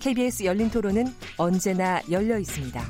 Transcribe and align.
KBS 0.00 0.44
열린 0.44 0.70
토론은 0.70 1.06
언제나 1.36 2.00
열려 2.10 2.38
있습니다. 2.38 2.80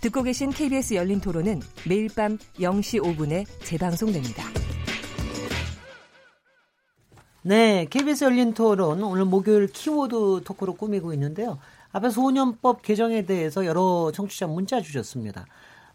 듣고 0.00 0.22
계신 0.22 0.50
KBS 0.50 0.94
열린 0.94 1.20
토론은 1.20 1.60
매일 1.88 2.08
밤 2.14 2.36
0시 2.58 3.02
5분에 3.02 3.46
재방송됩니다. 3.64 4.44
네, 7.42 7.86
KBS 7.90 8.24
열린 8.24 8.54
토론 8.54 9.02
오늘 9.02 9.24
목요일 9.24 9.66
키워드 9.66 10.42
토크로 10.44 10.74
꾸미고 10.74 11.12
있는데요. 11.14 11.58
앞에 11.92 12.10
소년법 12.10 12.82
개정에 12.82 13.24
대해서 13.24 13.64
여러 13.66 14.10
청취자 14.12 14.46
문자 14.46 14.80
주셨습니다. 14.80 15.46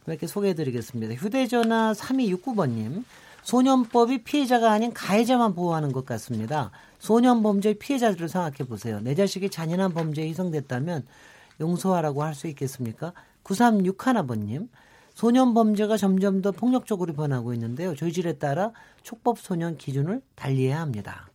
몇개 0.06 0.28
소개해드리겠습니다. 0.28 1.14
휴대전화 1.16 1.94
3269번님. 1.94 3.04
소년법이 3.44 4.24
피해자가 4.24 4.72
아닌 4.72 4.94
가해자만 4.94 5.56
보호하는 5.56 5.92
것 5.92 6.06
같습니다. 6.06 6.72
소년 7.00 7.42
범죄 7.42 7.74
피해자들을 7.74 8.28
생각해 8.30 8.68
보세요. 8.68 9.00
내 9.00 9.16
자식이 9.16 9.50
잔인한 9.50 9.94
범죄에 9.94 10.28
희생됐다면 10.28 11.06
용서하라고 11.60 12.24
할 12.24 12.34
수 12.36 12.48
있겠습니까? 12.48 13.14
9361번님. 13.44 14.70
소년 15.16 15.54
범죄가 15.54 15.98
점점 15.98 16.42
더 16.42 16.52
폭력적으로 16.52 17.14
변하고 17.14 17.54
있는데요. 17.54 17.96
조질에 17.96 18.34
따라 18.34 18.72
촉법 19.04 19.40
소년 19.40 19.76
기준을 19.76 20.22
달리해야 20.36 20.80
합니다. 20.80 21.30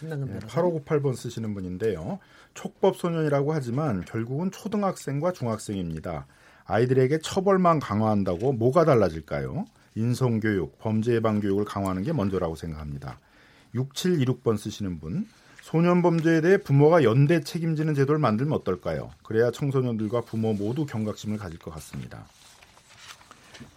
네, 0.00 0.08
8598번 0.08 1.14
쓰시는 1.14 1.54
분인데요. 1.54 2.18
촉법 2.54 2.96
소년이라고 2.96 3.52
하지만 3.52 4.04
결국은 4.04 4.50
초등학생과 4.50 5.32
중학생입니다. 5.32 6.26
아이들에게 6.64 7.18
처벌만 7.18 7.78
강화한다고 7.78 8.52
뭐가 8.54 8.84
달라질까요? 8.84 9.66
인성교육, 9.94 10.78
범죄 10.80 11.14
예방 11.14 11.38
교육을 11.38 11.64
강화하는 11.64 12.02
게 12.02 12.12
먼저라고 12.12 12.56
생각합니다. 12.56 13.20
6726번 13.74 14.58
쓰시는 14.58 14.98
분. 15.00 15.26
소년 15.62 16.02
범죄에 16.02 16.40
대해 16.40 16.58
부모가 16.58 17.04
연대 17.04 17.40
책임지는 17.40 17.94
제도를 17.94 18.18
만들면 18.18 18.52
어떨까요? 18.54 19.10
그래야 19.22 19.50
청소년들과 19.50 20.22
부모 20.22 20.52
모두 20.52 20.84
경각심을 20.86 21.38
가질 21.38 21.58
것 21.58 21.70
같습니다. 21.74 22.26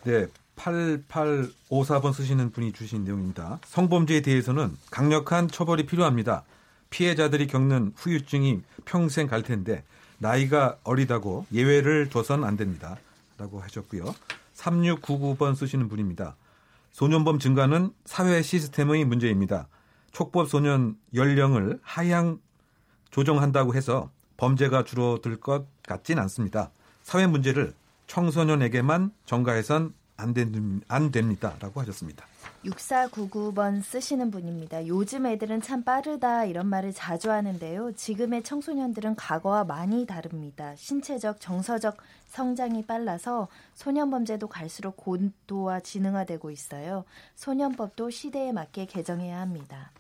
네, 0.04 0.28
8854번 0.56 2.14
쓰시는 2.14 2.52
분이 2.52 2.74
주신 2.74 3.04
내용입니다. 3.04 3.60
성범죄에 3.66 4.22
대해서는 4.22 4.76
강력한 4.90 5.48
처벌이 5.48 5.86
필요합니다. 5.86 6.44
피해자들이 6.90 7.48
겪는 7.48 7.94
후유증이 7.96 8.62
평생 8.86 9.28
갈 9.28 9.44
텐데 9.44 9.84
나이가 10.18 10.78
어리다고 10.84 11.46
예외를 11.54 12.10
둬선 12.10 12.44
안 12.44 12.58
됩니다. 12.58 12.98
라고 13.38 13.60
하셨고요. 13.60 14.16
3699번 14.56 15.56
쓰시는 15.56 15.90
분입니다. 15.90 16.36
소년범 16.94 17.40
증가는 17.40 17.92
사회 18.06 18.42
시스템의 18.42 19.04
문제입니다. 19.06 19.68
촉법 20.16 20.48
소년 20.48 20.98
연령을 21.14 21.78
하향 21.84 22.40
조정한다고 23.12 23.76
해서 23.76 24.10
범죄가 24.38 24.86
줄어들 24.86 25.36
것 25.42 25.66
같진 25.84 26.20
않습니다. 26.20 26.72
사회 27.04 27.28
문제를 27.28 27.74
청소년에게만 28.08 29.12
전가해선 29.26 29.94
안, 30.16 30.34
됩, 30.34 30.48
안 30.88 31.12
됩니다 31.12 31.58
라고 31.60 31.82
하셨습니다. 31.82 32.26
6499번 32.64 33.84
쓰시는 33.84 34.32
분입니다. 34.32 34.88
요즘 34.88 35.26
애들은 35.26 35.62
참 35.62 35.84
빠르다 35.84 36.46
이런 36.46 36.68
말을 36.68 36.94
자주 36.94 37.30
하는데요. 37.30 37.92
지금의 37.98 38.44
청소년들은 38.44 39.18
과거와 39.18 39.66
많이 39.66 40.06
다릅니다. 40.06 40.76
신체적, 40.78 41.42
정서적 41.42 41.98
성장이 42.28 42.86
빨라서 42.86 43.50
소년 43.74 44.10
범죄도 44.10 44.48
갈수록 44.48 44.96
고도화 44.96 45.82
지능화되고 45.82 46.52
있어요. 46.52 47.04
소년법도 47.36 48.10
시대에 48.12 48.54
맞게 48.54 48.86
개정해야 48.86 49.42
합니다. 49.42 49.92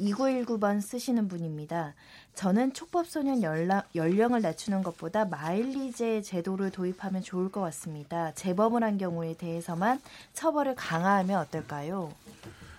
2919번 0.00 0.80
쓰시는 0.80 1.28
분입니다. 1.28 1.94
저는 2.34 2.74
촉법소년 2.74 3.42
연락, 3.42 3.88
연령을 3.94 4.42
낮추는 4.42 4.82
것보다 4.82 5.24
마일리제 5.24 6.22
제도를 6.22 6.70
도입하면 6.70 7.22
좋을 7.22 7.50
것 7.50 7.60
같습니다. 7.62 8.32
재범을 8.34 8.82
한 8.82 8.98
경우에 8.98 9.34
대해서만 9.34 10.00
처벌을 10.34 10.74
강화하면 10.74 11.40
어떨까요? 11.40 12.12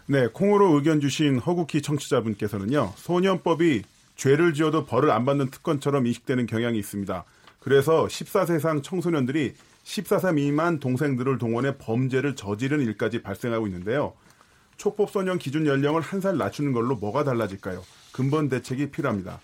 네, 0.05 0.27
콩으로 0.27 0.75
의견 0.75 1.01
주신 1.01 1.39
허국희 1.39 1.81
청취자분께서는요, 1.81 2.93
소년법이 2.95 3.83
죄를 4.15 4.53
지어도 4.53 4.85
벌을 4.85 5.11
안 5.11 5.25
받는 5.25 5.49
특권처럼 5.49 6.05
인식되는 6.07 6.45
경향이 6.45 6.77
있습니다. 6.79 7.25
그래서 7.59 8.07
14세 8.07 8.59
상 8.59 8.81
청소년들이 8.81 9.55
14세 9.83 10.33
미만 10.35 10.79
동생들을 10.79 11.37
동원해 11.37 11.77
범죄를 11.77 12.35
저지른 12.35 12.81
일까지 12.81 13.21
발생하고 13.21 13.67
있는데요. 13.67 14.13
촉법소년 14.77 15.39
기준 15.39 15.65
연령을 15.65 16.01
한 16.01 16.21
살 16.21 16.37
낮추는 16.37 16.71
걸로 16.73 16.95
뭐가 16.95 17.23
달라질까요? 17.23 17.83
근본 18.11 18.49
대책이 18.49 18.91
필요합니다. 18.91 19.39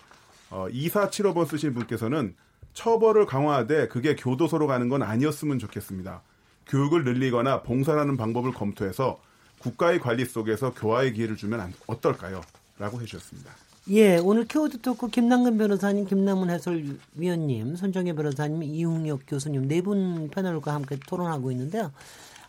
어, 0.50 0.66
2475번 0.70 1.46
쓰신 1.46 1.74
분께서는 1.74 2.34
처벌을 2.72 3.26
강화하되 3.26 3.88
그게 3.88 4.16
교도소로 4.16 4.66
가는 4.66 4.88
건 4.88 5.02
아니었으면 5.02 5.58
좋겠습니다. 5.58 6.22
교육을 6.66 7.04
늘리거나 7.04 7.62
봉사하는 7.62 8.16
방법을 8.16 8.52
검토해서 8.52 9.20
국가의 9.58 10.00
관리 10.00 10.24
속에서 10.24 10.72
교화의 10.74 11.12
기회를 11.12 11.36
주면 11.36 11.72
어떨까요? 11.86 12.40
라고 12.78 13.00
해주셨습니다. 13.00 13.50
예, 13.90 14.16
오늘 14.16 14.46
키워드 14.46 14.80
토크 14.80 15.08
김남근 15.08 15.58
변호사님, 15.58 16.06
김남은 16.06 16.48
해설위원님, 16.50 17.76
손정혜 17.76 18.12
변호사님, 18.14 18.62
이웅혁 18.62 19.20
교수님 19.28 19.68
네 19.68 19.80
분 19.82 20.28
패널과 20.30 20.72
함께 20.74 20.96
토론하고 21.06 21.50
있는데요. 21.52 21.92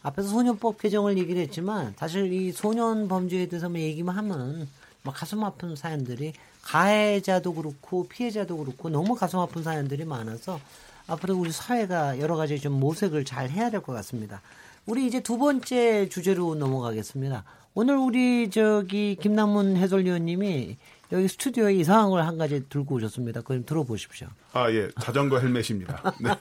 앞에서 0.05 0.27
소년법 0.29 0.77
개정을 0.77 1.17
얘기를 1.17 1.41
했지만 1.41 1.95
사실 1.97 2.31
이 2.31 2.51
소년 2.51 3.07
범죄에 3.07 3.47
대해서 3.47 3.69
뭐 3.69 3.79
얘기만 3.79 4.15
하면 4.17 4.67
막 5.01 5.15
가슴 5.15 5.43
아픈 5.43 5.75
사연들이 5.75 6.33
가해자도 6.61 7.55
그렇고 7.55 8.07
피해자도 8.07 8.55
그렇고 8.57 8.89
너무 8.89 9.15
가슴 9.15 9.39
아픈 9.39 9.63
사연들이 9.63 10.05
많아서 10.05 10.59
앞으로 11.07 11.35
우리 11.37 11.51
사회가 11.51 12.19
여러 12.19 12.35
가지 12.35 12.59
좀 12.59 12.73
모색을 12.79 13.25
잘 13.25 13.49
해야 13.49 13.71
될 13.71 13.81
것 13.81 13.93
같습니다. 13.93 14.41
우리 14.85 15.07
이제 15.07 15.21
두 15.21 15.39
번째 15.39 16.07
주제로 16.09 16.53
넘어가겠습니다. 16.53 17.43
오늘 17.73 17.97
우리 17.97 18.51
저기 18.51 19.17
김남문 19.19 19.75
해설위원님이 19.75 20.77
여기 21.11 21.27
스튜디오에 21.27 21.73
이상한 21.75 22.09
걸 22.09 22.21
한 22.25 22.37
가지 22.37 22.67
들고 22.69 22.95
오셨습니다. 22.95 23.41
그럼 23.41 23.65
들어보십시오. 23.65 24.27
아, 24.53 24.71
예. 24.71 24.89
자전거 24.99 25.37
헬멧입니다. 25.39 26.13
네. 26.21 26.31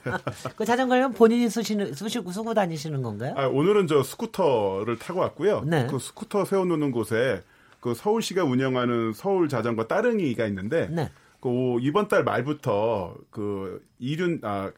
그 0.55 0.65
자전거는 0.65 1.13
본인이 1.13 1.47
쓰시는, 1.49 1.93
쓰시고 1.93 2.31
쓰고 2.31 2.53
다니시는 2.53 3.01
건가요? 3.03 3.33
아, 3.37 3.45
오늘은 3.47 3.87
저 3.87 4.01
스쿠터를 4.01 4.97
타고 4.97 5.19
왔고요. 5.19 5.61
네. 5.65 5.85
그 5.87 5.99
스쿠터 5.99 6.45
세워놓는 6.45 6.91
곳에 6.91 7.43
그 7.79 7.93
서울시가 7.93 8.43
운영하는 8.43 9.13
서울 9.13 9.47
자전거 9.47 9.85
따릉이가 9.85 10.47
있는데 10.47 10.87
네. 10.89 11.11
그 11.39 11.77
이번 11.81 12.07
달 12.07 12.23
말부터 12.23 13.15
그 13.29 13.83
이륜, 13.99 14.39
아, 14.43 14.71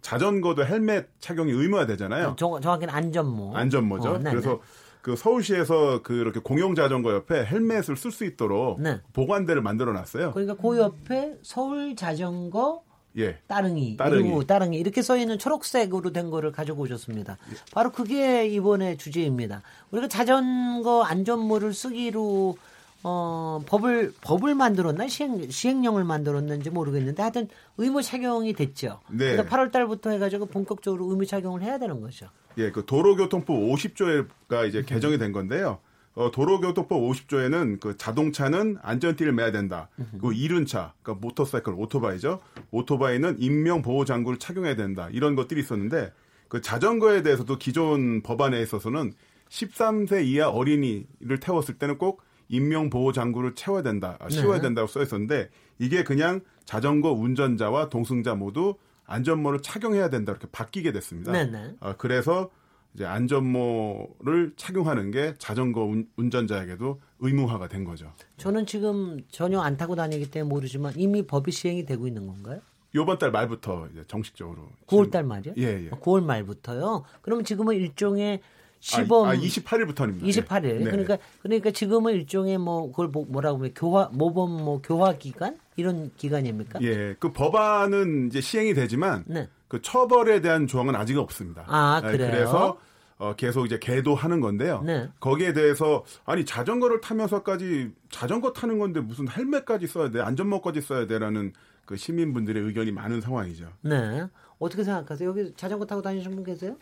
자전거도 0.00 0.64
헬멧 0.64 1.08
착용이 1.20 1.50
의무화 1.52 1.86
되잖아요. 1.86 2.36
정, 2.38 2.60
정확히는 2.60 2.94
안전모. 2.94 3.56
안전모죠. 3.56 4.08
어, 4.10 4.18
네, 4.18 4.30
그래서 4.30 4.50
네. 4.50 4.58
그 5.02 5.16
서울시에서 5.16 6.02
그렇게 6.02 6.38
공용 6.38 6.76
자전거 6.76 7.12
옆에 7.12 7.44
헬멧을 7.44 7.96
쓸 7.96 8.12
수 8.12 8.24
있도록 8.24 8.80
네. 8.80 9.00
보관대를 9.12 9.60
만들어 9.60 9.92
놨어요. 9.92 10.30
그러니까 10.32 10.54
그 10.54 10.78
옆에 10.78 11.34
서울 11.42 11.96
자전거 11.96 12.84
예. 13.18 13.38
따릉이, 13.46 13.96
따릉이. 13.98 14.46
따릉이 14.46 14.78
이렇게 14.78 15.02
써 15.02 15.18
있는 15.18 15.38
초록색으로 15.38 16.12
된 16.12 16.30
거를 16.30 16.52
가지고 16.52 16.84
오셨습니다. 16.84 17.36
예. 17.50 17.56
바로 17.72 17.90
그게 17.90 18.46
이번에 18.46 18.96
주제입니다. 18.96 19.62
우리가 19.90 20.08
자전거 20.08 21.02
안전모를 21.02 21.74
쓰기로 21.74 22.56
어, 23.04 23.60
법을, 23.66 24.12
법을 24.20 24.54
만들었나? 24.54 25.08
시행, 25.08 25.50
시행령을 25.50 26.04
만들었는지 26.04 26.70
모르겠는데 26.70 27.20
하여튼 27.22 27.48
의무 27.78 28.02
착용이 28.02 28.52
됐죠. 28.52 29.00
네. 29.10 29.36
그래서 29.36 29.44
8월 29.44 29.72
달부터 29.72 30.10
해가지고 30.10 30.46
본격적으로 30.46 31.06
의무 31.10 31.26
착용을 31.26 31.62
해야 31.62 31.78
되는 31.78 32.00
거죠. 32.00 32.28
예, 32.58 32.70
그 32.70 32.84
도로교통법 32.84 33.56
50조가 33.56 34.68
이제 34.68 34.82
개정이 34.82 35.18
된 35.18 35.32
건데요. 35.32 35.78
어, 36.14 36.30
도로교통법 36.30 37.00
50조에는 37.00 37.80
그 37.80 37.96
자동차는 37.96 38.76
안전띠를 38.82 39.32
매야 39.32 39.50
된다. 39.50 39.88
그 40.20 40.34
이륜 40.34 40.66
차, 40.66 40.92
그러니까 41.02 41.26
모터사이클, 41.26 41.72
오토바이죠. 41.74 42.40
오토바이는 42.70 43.36
인명 43.40 43.80
보호 43.80 44.04
장구를 44.04 44.38
착용해야 44.38 44.76
된다. 44.76 45.08
이런 45.10 45.34
것들이 45.34 45.60
있었는데 45.60 46.12
그 46.48 46.60
자전거에 46.60 47.22
대해서도 47.22 47.56
기존 47.56 48.22
법안에 48.22 48.60
있어서는 48.60 49.14
13세 49.48 50.24
이하 50.26 50.50
어린이를 50.50 51.40
태웠을 51.40 51.78
때는 51.78 51.96
꼭 51.96 52.22
인명 52.52 52.90
보호 52.90 53.12
장구를 53.12 53.54
채워야 53.54 53.82
된다, 53.82 54.16
아, 54.20 54.28
씌워야 54.28 54.58
네. 54.58 54.62
된다고 54.62 54.86
써 54.86 55.02
있었는데 55.02 55.48
이게 55.78 56.04
그냥 56.04 56.42
자전거 56.66 57.10
운전자와 57.10 57.88
동승자 57.88 58.34
모두 58.34 58.76
안전모를 59.06 59.62
착용해야 59.62 60.10
된다 60.10 60.32
이렇게 60.32 60.46
바뀌게 60.52 60.92
됐습니다. 60.92 61.32
네네. 61.32 61.76
어, 61.80 61.94
그래서 61.96 62.50
이제 62.94 63.06
안전모를 63.06 64.52
착용하는 64.56 65.10
게 65.10 65.34
자전거 65.38 65.82
운, 65.82 66.06
운전자에게도 66.16 67.00
의무화가 67.20 67.68
된 67.68 67.84
거죠. 67.84 68.12
저는 68.36 68.66
지금 68.66 69.18
전혀 69.30 69.58
안 69.60 69.78
타고 69.78 69.96
다니기 69.96 70.30
때문에 70.30 70.48
모르지만 70.48 70.92
이미 70.96 71.26
법이 71.26 71.50
시행이 71.50 71.86
되고 71.86 72.06
있는 72.06 72.26
건가요? 72.26 72.60
요번 72.94 73.18
달 73.18 73.30
말부터 73.30 73.88
이제 73.92 74.04
정식적으로 74.06 74.68
9월 74.88 75.10
달 75.10 75.24
말이요? 75.24 75.54
예, 75.56 75.86
예. 75.86 75.88
9월 75.88 76.22
말부터요. 76.22 77.04
그러면 77.22 77.46
지금은 77.46 77.76
일종의 77.76 78.42
시범 78.82 79.28
아, 79.28 79.30
아 79.30 79.34
28일부터입니다. 79.36 80.22
28일. 80.24 80.84
그러니까 80.90 81.16
그러니까 81.40 81.70
지금은 81.70 82.14
일종의 82.14 82.58
뭐 82.58 82.90
그걸 82.90 83.08
뭐- 83.08 83.24
뭐라고 83.28 83.58
하면 83.58 83.72
교화 83.76 84.08
모범 84.12 84.50
뭐 84.64 84.82
교화 84.82 85.16
기간 85.16 85.56
이런 85.76 86.10
기간입니까? 86.16 86.80
예, 86.82 87.14
그 87.20 87.32
법안은 87.32 88.26
이제 88.26 88.40
시행이 88.40 88.74
되지만 88.74 89.22
네. 89.28 89.48
그 89.68 89.80
처벌에 89.80 90.40
대한 90.40 90.66
조항은 90.66 90.96
아직 90.96 91.16
없습니다. 91.16 91.64
아, 91.68 92.02
예, 92.04 92.10
그래요? 92.10 92.30
그래서 92.32 92.78
어, 93.18 93.36
계속 93.36 93.66
이제 93.66 93.78
계도하는 93.78 94.40
건데요. 94.40 94.82
네. 94.84 95.08
거기에 95.20 95.52
대해서 95.52 96.04
아니 96.24 96.44
자전거를 96.44 97.00
타면서까지 97.00 97.90
자전거 98.10 98.52
타는 98.52 98.80
건데 98.80 98.98
무슨 99.00 99.28
헬멧까지 99.28 99.86
써야 99.86 100.10
돼, 100.10 100.20
안전모까지 100.20 100.80
써야 100.80 101.06
돼라는 101.06 101.52
그 101.84 101.96
시민분들의 101.96 102.60
의견이 102.64 102.90
많은 102.90 103.20
상황이죠. 103.20 103.68
네. 103.82 104.24
어떻게 104.58 104.82
생각하세요? 104.82 105.28
여기 105.28 105.52
자전거 105.56 105.86
타고 105.86 106.02
다니시는 106.02 106.34
분 106.34 106.44
계세요? 106.44 106.76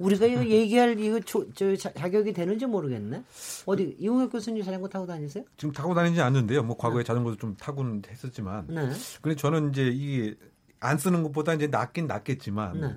우리가 0.00 0.26
이거 0.26 0.44
얘기할 0.44 0.98
이거 0.98 1.20
조, 1.20 1.50
저 1.52 1.76
자, 1.76 1.92
자격이 1.92 2.32
되는지 2.32 2.66
모르겠네. 2.66 3.22
어디 3.66 3.96
이용혁 3.98 4.32
교수님 4.32 4.62
자전거 4.64 4.88
타고 4.88 5.06
다니세요? 5.06 5.44
지금 5.56 5.72
타고 5.72 5.94
다니지 5.94 6.20
않는데요. 6.20 6.62
뭐 6.62 6.76
과거에 6.76 7.04
자전거도 7.04 7.36
좀 7.36 7.56
타고는 7.56 8.02
했었지만. 8.08 8.66
네. 8.68 8.90
근데 9.20 9.36
저는 9.36 9.70
이제 9.70 9.88
이게 9.88 10.34
안 10.80 10.96
쓰는 10.98 11.22
것보다 11.22 11.52
이제 11.54 11.66
낫긴 11.66 12.06
낫겠지만 12.06 12.80
네. 12.80 12.94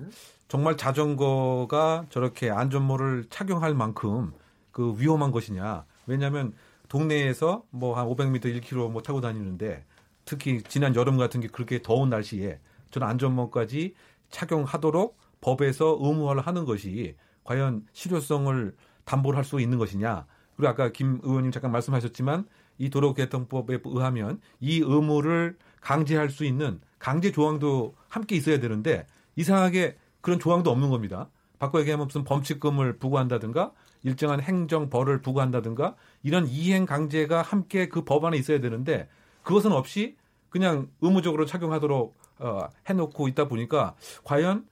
정말 0.48 0.76
자전거가 0.76 2.06
저렇게 2.10 2.50
안전모를 2.50 3.26
착용할 3.30 3.74
만큼 3.74 4.32
그 4.72 4.94
위험한 4.98 5.30
것이냐. 5.30 5.84
왜냐하면 6.06 6.52
동네에서 6.88 7.64
뭐 7.70 7.96
한 7.96 8.06
500m, 8.06 8.60
1km 8.60 8.90
뭐 8.90 9.02
타고 9.02 9.20
다니는데 9.20 9.84
특히 10.24 10.62
지난 10.62 10.94
여름 10.94 11.16
같은 11.18 11.40
게 11.40 11.48
그렇게 11.48 11.82
더운 11.82 12.08
날씨에 12.08 12.60
저는 12.90 13.06
안전모까지 13.08 13.94
착용하도록 14.30 15.16
법에서 15.44 15.98
의무화를 16.00 16.40
하는 16.42 16.64
것이 16.64 17.16
과연 17.44 17.84
실효성을 17.92 18.74
담보를 19.04 19.36
할 19.36 19.44
수 19.44 19.60
있는 19.60 19.76
것이냐. 19.78 20.26
그리고 20.56 20.70
아까 20.70 20.90
김 20.90 21.20
의원님 21.22 21.50
잠깐 21.50 21.70
말씀하셨지만 21.72 22.46
이 22.78 22.88
도로교통법에 22.88 23.80
의하면 23.84 24.40
이 24.60 24.78
의무를 24.80 25.56
강제할 25.82 26.30
수 26.30 26.44
있는 26.46 26.80
강제 26.98 27.30
조항도 27.30 27.94
함께 28.08 28.36
있어야 28.36 28.58
되는데 28.58 29.06
이상하게 29.36 29.98
그런 30.22 30.38
조항도 30.38 30.70
없는 30.70 30.88
겁니다. 30.88 31.28
바꿔 31.58 31.80
얘기하면 31.80 32.06
무슨 32.06 32.24
범칙금을 32.24 32.98
부과한다든가 32.98 33.72
일정한 34.02 34.40
행정 34.40 34.88
벌을 34.88 35.20
부과한다든가 35.20 35.94
이런 36.22 36.46
이행 36.46 36.86
강제가 36.86 37.42
함께 37.42 37.88
그 37.88 38.04
법안에 38.04 38.36
있어야 38.38 38.60
되는데 38.60 39.08
그것은 39.42 39.72
없이 39.72 40.16
그냥 40.48 40.88
의무적으로 41.02 41.44
착용하도록 41.44 42.14
어, 42.38 42.68
해놓고 42.88 43.28
있다 43.28 43.48
보니까 43.48 43.94
과연 44.24 44.64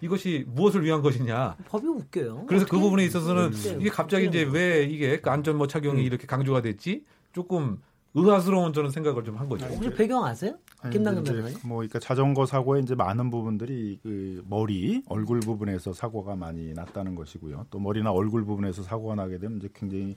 이것이 0.00 0.44
무엇을 0.48 0.84
위한 0.84 1.02
것이냐. 1.02 1.56
법이 1.68 1.86
웃겨요. 1.86 2.46
그래서 2.46 2.66
그 2.66 2.78
부분에 2.78 3.04
있어서는 3.04 3.52
웃겨요. 3.54 3.80
이게 3.80 3.90
갑자기 3.90 4.26
이제 4.26 4.42
왜 4.42 4.84
이게 4.84 5.20
그 5.20 5.30
안전모 5.30 5.66
착용이 5.66 6.02
이렇게 6.04 6.26
강조가 6.26 6.62
됐지? 6.62 7.04
조금 7.32 7.78
의아스러운 8.14 8.72
저는 8.72 8.90
생각을 8.90 9.22
좀 9.22 9.36
한 9.36 9.48
거죠. 9.48 9.66
혹시 9.66 9.90
배경 9.90 10.24
아세요? 10.24 10.54
김남근 10.90 11.22
이제 11.22 11.32
변호사님? 11.32 11.58
뭐 11.68 11.78
그러니까 11.78 11.98
자전거 11.98 12.46
사고의 12.46 12.82
이제 12.82 12.94
많은 12.94 13.30
부분들이 13.30 13.98
그 14.02 14.42
머리, 14.48 15.02
얼굴 15.08 15.40
부분에서 15.40 15.92
사고가 15.92 16.34
많이 16.34 16.72
났다는 16.72 17.14
것이고요. 17.14 17.66
또 17.70 17.78
머리나 17.78 18.10
얼굴 18.10 18.44
부분에서 18.44 18.82
사고가 18.82 19.14
나게 19.14 19.38
되면 19.38 19.58
이제 19.58 19.68
굉장히 19.74 20.16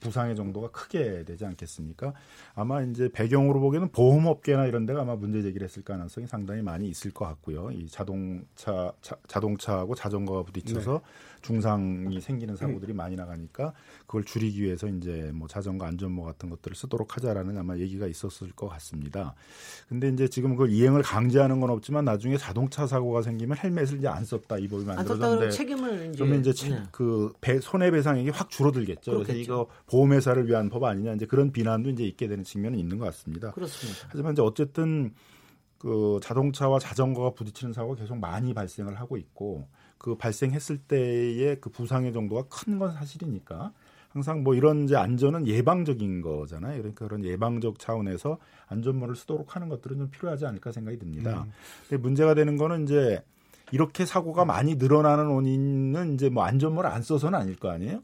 부상의 0.00 0.36
정도가 0.36 0.70
크게 0.70 1.24
되지 1.24 1.44
않겠습니까? 1.44 2.12
아마 2.54 2.82
이제 2.82 3.08
배경으로 3.12 3.60
보기에는 3.60 3.90
보험업계나 3.92 4.66
이런 4.66 4.86
데가 4.86 5.02
아마 5.02 5.16
문제 5.16 5.42
제기를 5.42 5.64
했을 5.64 5.82
가능성이 5.82 6.26
상당히 6.26 6.62
많이 6.62 6.88
있을 6.88 7.12
것 7.12 7.24
같고요. 7.26 7.70
이 7.70 7.88
자동차 7.88 8.92
자, 9.00 9.40
동차하고 9.40 9.94
자전거가 9.94 10.42
부딪혀서 10.42 11.00
중상이 11.42 12.20
생기는 12.20 12.56
사고들이 12.56 12.92
많이 12.92 13.16
나가니까 13.16 13.72
그걸 14.06 14.24
줄이기 14.24 14.62
위해서 14.62 14.86
이제 14.88 15.30
뭐 15.34 15.48
자전거 15.48 15.84
안전모 15.86 16.22
같은 16.22 16.48
것들을 16.50 16.74
쓰도록 16.76 17.16
하자라는 17.16 17.58
아마 17.58 17.76
얘기가 17.76 18.06
있었을 18.06 18.52
것 18.52 18.68
같습니다. 18.68 19.34
근데 19.88 20.08
이제 20.08 20.28
지금 20.28 20.50
그걸 20.52 20.70
이행을 20.70 21.02
강제하는 21.02 21.60
건 21.60 21.70
없지만 21.70 22.04
나중에 22.04 22.36
자동차 22.36 22.86
사고가 22.86 23.22
생기면 23.22 23.58
헬멧을 23.58 23.98
이제 23.98 24.08
안 24.08 24.24
썼다 24.24 24.58
이 24.58 24.68
법이 24.68 24.84
만들어졌는데 24.84 25.50
책임을 25.50 26.12
이제 26.14 26.24
이제 26.42 26.68
네. 26.70 26.82
그 26.90 27.32
배, 27.40 27.60
손해배상액이 27.60 28.30
확 28.30 28.50
줄어들겠죠. 28.50 29.10
그래서 29.12 29.24
그렇겠죠. 29.24 29.40
이거 29.40 29.66
보험회사를 29.86 30.48
위한 30.48 30.68
법 30.68 30.84
아니냐 30.84 31.14
이제 31.14 31.26
그런 31.26 31.52
비난도 31.52 31.90
이제 31.90 32.04
있게 32.04 32.28
되는 32.28 32.44
측면은 32.44 32.78
있는 32.78 32.98
것 32.98 33.04
같습니다. 33.06 33.50
그렇습니다. 33.52 34.06
하지만 34.08 34.32
이제 34.32 34.42
어쨌든 34.42 35.12
그 35.78 36.20
자동차와 36.22 36.78
자전거가 36.78 37.30
부딪히는 37.30 37.72
사고가 37.72 38.00
계속 38.00 38.16
많이 38.16 38.54
발생을 38.54 39.00
하고 39.00 39.16
있고 39.16 39.66
그 40.02 40.16
발생했을 40.16 40.78
때의 40.78 41.60
그 41.60 41.70
부상의 41.70 42.12
정도가 42.12 42.42
큰 42.50 42.78
건 42.78 42.92
사실이니까 42.92 43.72
항상 44.10 44.42
뭐 44.42 44.54
이런 44.54 44.84
이제 44.84 44.94
안전은 44.96 45.46
예방적인 45.46 46.20
거잖아요. 46.20 46.76
그러니까 46.78 47.06
그런 47.06 47.24
예방적 47.24 47.78
차원에서 47.78 48.36
안전모를 48.68 49.16
쓰도록 49.16 49.56
하는 49.56 49.68
것들은 49.70 49.96
좀 49.98 50.10
필요하지 50.10 50.44
않을까 50.44 50.70
생각이 50.72 50.98
듭니다. 50.98 51.46
근데 51.88 52.02
문제가 52.02 52.34
되는 52.34 52.56
거는 52.58 52.82
이제 52.84 53.22
이렇게 53.70 54.04
사고가 54.04 54.44
많이 54.44 54.74
늘어나는 54.74 55.28
원인은 55.28 56.14
이제 56.14 56.28
뭐 56.28 56.44
안전모를 56.44 56.90
안 56.90 57.02
써서는 57.02 57.38
아닐 57.38 57.56
거 57.56 57.70
아니에요. 57.70 58.02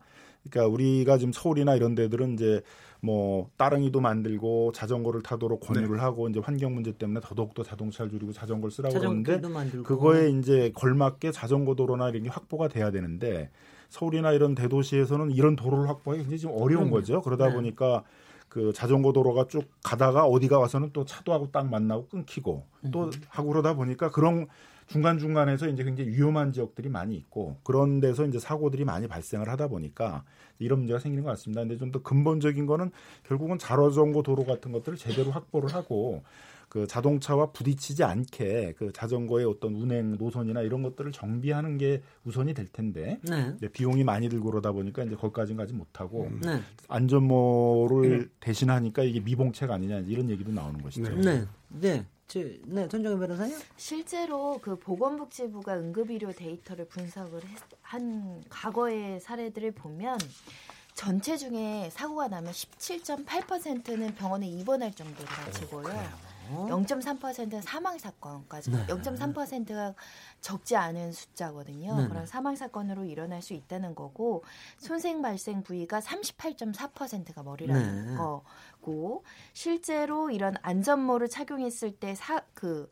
그러니까 0.48 0.72
우리가 0.72 1.18
지금 1.18 1.32
서울이나 1.32 1.74
이런 1.74 1.94
데들은 1.94 2.34
이제 2.34 2.62
뭐 3.00 3.48
따릉이도 3.56 4.00
만들고 4.00 4.72
자전거를 4.72 5.22
타도록 5.22 5.60
권유를 5.60 6.02
하고 6.02 6.28
이제 6.28 6.40
환경 6.40 6.74
문제 6.74 6.92
때문에 6.92 7.20
더더욱더 7.22 7.62
자동차를 7.62 8.10
줄이고 8.10 8.32
자전거를 8.32 8.70
쓰라고 8.72 8.98
그러는데 8.98 9.38
만들고 9.38 9.84
그거에 9.84 10.30
이제 10.30 10.72
걸맞게 10.74 11.30
자전거 11.30 11.74
도로나 11.74 12.08
이런 12.08 12.24
게 12.24 12.28
확보가 12.28 12.68
돼야 12.68 12.90
되는데 12.90 13.50
서울이나 13.88 14.32
이런 14.32 14.54
대도시에서는 14.54 15.30
이런 15.30 15.56
도로를 15.56 15.88
확보하기 15.88 16.22
굉장히 16.22 16.40
좀 16.40 16.52
어려운 16.60 16.90
거죠. 16.90 17.22
그러다 17.22 17.48
네. 17.48 17.54
보니까 17.54 18.02
그 18.48 18.72
자전거 18.72 19.12
도로가 19.12 19.46
쭉 19.48 19.64
가다가 19.84 20.24
어디가 20.24 20.58
와서는 20.58 20.90
또 20.92 21.04
차도 21.04 21.32
하고 21.32 21.50
딱 21.52 21.68
만나고 21.68 22.08
끊기고 22.08 22.64
또 22.90 23.10
하고 23.28 23.48
그러다 23.50 23.74
보니까 23.74 24.10
그런 24.10 24.46
중간 24.88 25.18
중간에서 25.18 25.68
이제 25.68 25.84
굉장히 25.84 26.10
위험한 26.10 26.52
지역들이 26.52 26.88
많이 26.88 27.14
있고 27.14 27.56
그런 27.62 28.00
데서 28.00 28.26
이제 28.26 28.38
사고들이 28.38 28.84
많이 28.84 29.06
발생을 29.06 29.48
하다 29.48 29.68
보니까 29.68 30.24
이런 30.58 30.80
문제가 30.80 30.98
생기는 30.98 31.22
것 31.24 31.30
같습니다. 31.30 31.60
근데 31.60 31.76
좀 31.76 31.92
더 31.92 32.02
근본적인 32.02 32.66
거는 32.66 32.90
결국은 33.26 33.58
자전거 33.58 34.22
도로 34.22 34.44
같은 34.44 34.72
것들을 34.72 34.98
제대로 34.98 35.30
확보를 35.30 35.72
하고 35.72 36.22
그 36.68 36.86
자동차와 36.86 37.52
부딪히지 37.52 38.04
않게 38.04 38.74
그 38.76 38.92
자전거의 38.92 39.46
어떤 39.46 39.74
운행 39.74 40.16
노선이나 40.18 40.60
이런 40.60 40.82
것들을 40.82 41.12
정비하는 41.12 41.78
게 41.78 42.02
우선이 42.24 42.52
될 42.52 42.66
텐데 42.66 43.18
네. 43.22 43.54
이제 43.56 43.68
비용이 43.68 44.04
많이 44.04 44.28
들고 44.28 44.50
그러다 44.50 44.72
보니까 44.72 45.02
이제 45.04 45.16
거기까지는 45.16 45.56
가지 45.56 45.72
못하고 45.72 46.30
네. 46.42 46.60
안전모를 46.88 48.28
대신하니까 48.40 49.02
이게 49.02 49.20
미봉책 49.20 49.70
아니냐 49.70 50.00
이런 50.00 50.28
얘기도 50.28 50.52
나오는 50.52 50.82
것이죠. 50.82 51.14
네. 51.16 51.44
네. 51.68 52.04
저, 52.28 52.40
네, 52.66 52.86
손정혜 52.90 53.16
변호사님? 53.18 53.58
실제로 53.78 54.58
그 54.60 54.76
보건복지부가 54.78 55.76
응급의료 55.78 56.32
데이터를 56.32 56.86
분석을 56.86 57.42
했- 57.46 57.62
한 57.80 58.44
과거의 58.50 59.18
사례들을 59.20 59.72
보면 59.72 60.18
전체 60.92 61.38
중에 61.38 61.88
사고가 61.90 62.28
나면 62.28 62.52
17.8%는 62.52 64.14
병원에 64.14 64.46
입원할 64.46 64.92
정도로 64.92 65.26
다치고요. 65.26 66.28
0.3%는 66.50 67.60
사망 67.62 67.98
사건까지. 67.98 68.70
0.3%가 68.72 69.94
적지 70.40 70.76
않은 70.76 71.12
숫자거든요. 71.12 71.94
네. 72.00 72.08
그런 72.08 72.26
사망 72.26 72.56
사건으로 72.56 73.04
일어날 73.04 73.42
수 73.42 73.52
있다는 73.52 73.94
거고 73.94 74.42
손생 74.78 75.20
발생 75.22 75.62
부위가 75.62 76.00
38.4%가 76.00 77.42
머리라는 77.42 78.06
네. 78.06 78.16
거 78.16 78.42
고 78.88 79.24
실제로 79.52 80.30
이런 80.30 80.54
안전모를 80.62 81.28
착용했을 81.28 81.92
때사그 81.92 82.90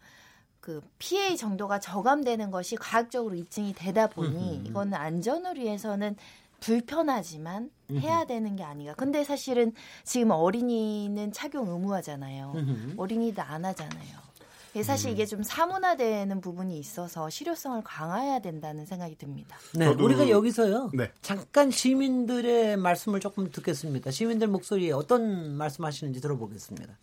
그 0.60 0.80
피해 0.98 1.36
정도가 1.36 1.78
저감되는 1.80 2.50
것이 2.50 2.76
과학적으로 2.76 3.34
입증이 3.36 3.72
되다 3.74 4.08
보니 4.08 4.62
이거는 4.66 4.94
안전을 4.94 5.56
위해서는 5.56 6.16
불편하지만 6.60 7.70
해야 8.00 8.24
되는 8.24 8.56
게 8.56 8.64
아닌가. 8.64 8.94
근데 8.94 9.22
사실은 9.22 9.72
지금 10.04 10.32
어린이는 10.32 11.32
착용 11.32 11.68
의무화잖아요. 11.68 12.52
어린이도 12.96 13.42
안 13.42 13.64
하잖아요. 13.64 14.25
사실 14.82 15.10
이게 15.10 15.26
좀 15.26 15.42
사문화되는 15.42 16.40
부분이 16.40 16.78
있어서 16.78 17.28
실효성을 17.30 17.82
강화해야 17.84 18.38
된다는 18.40 18.86
생각이 18.86 19.16
듭니다. 19.16 19.56
네, 19.74 19.86
저도- 19.86 20.04
우리가 20.04 20.28
여기서요. 20.28 20.90
네. 20.94 21.10
잠깐 21.22 21.70
시민들의 21.70 22.76
말씀을 22.76 23.20
조금 23.20 23.50
듣겠습니다. 23.50 24.10
시민들 24.10 24.48
목소리에 24.48 24.92
어떤 24.92 25.56
말씀하시는지 25.56 26.20
들어보겠습니다. 26.20 26.96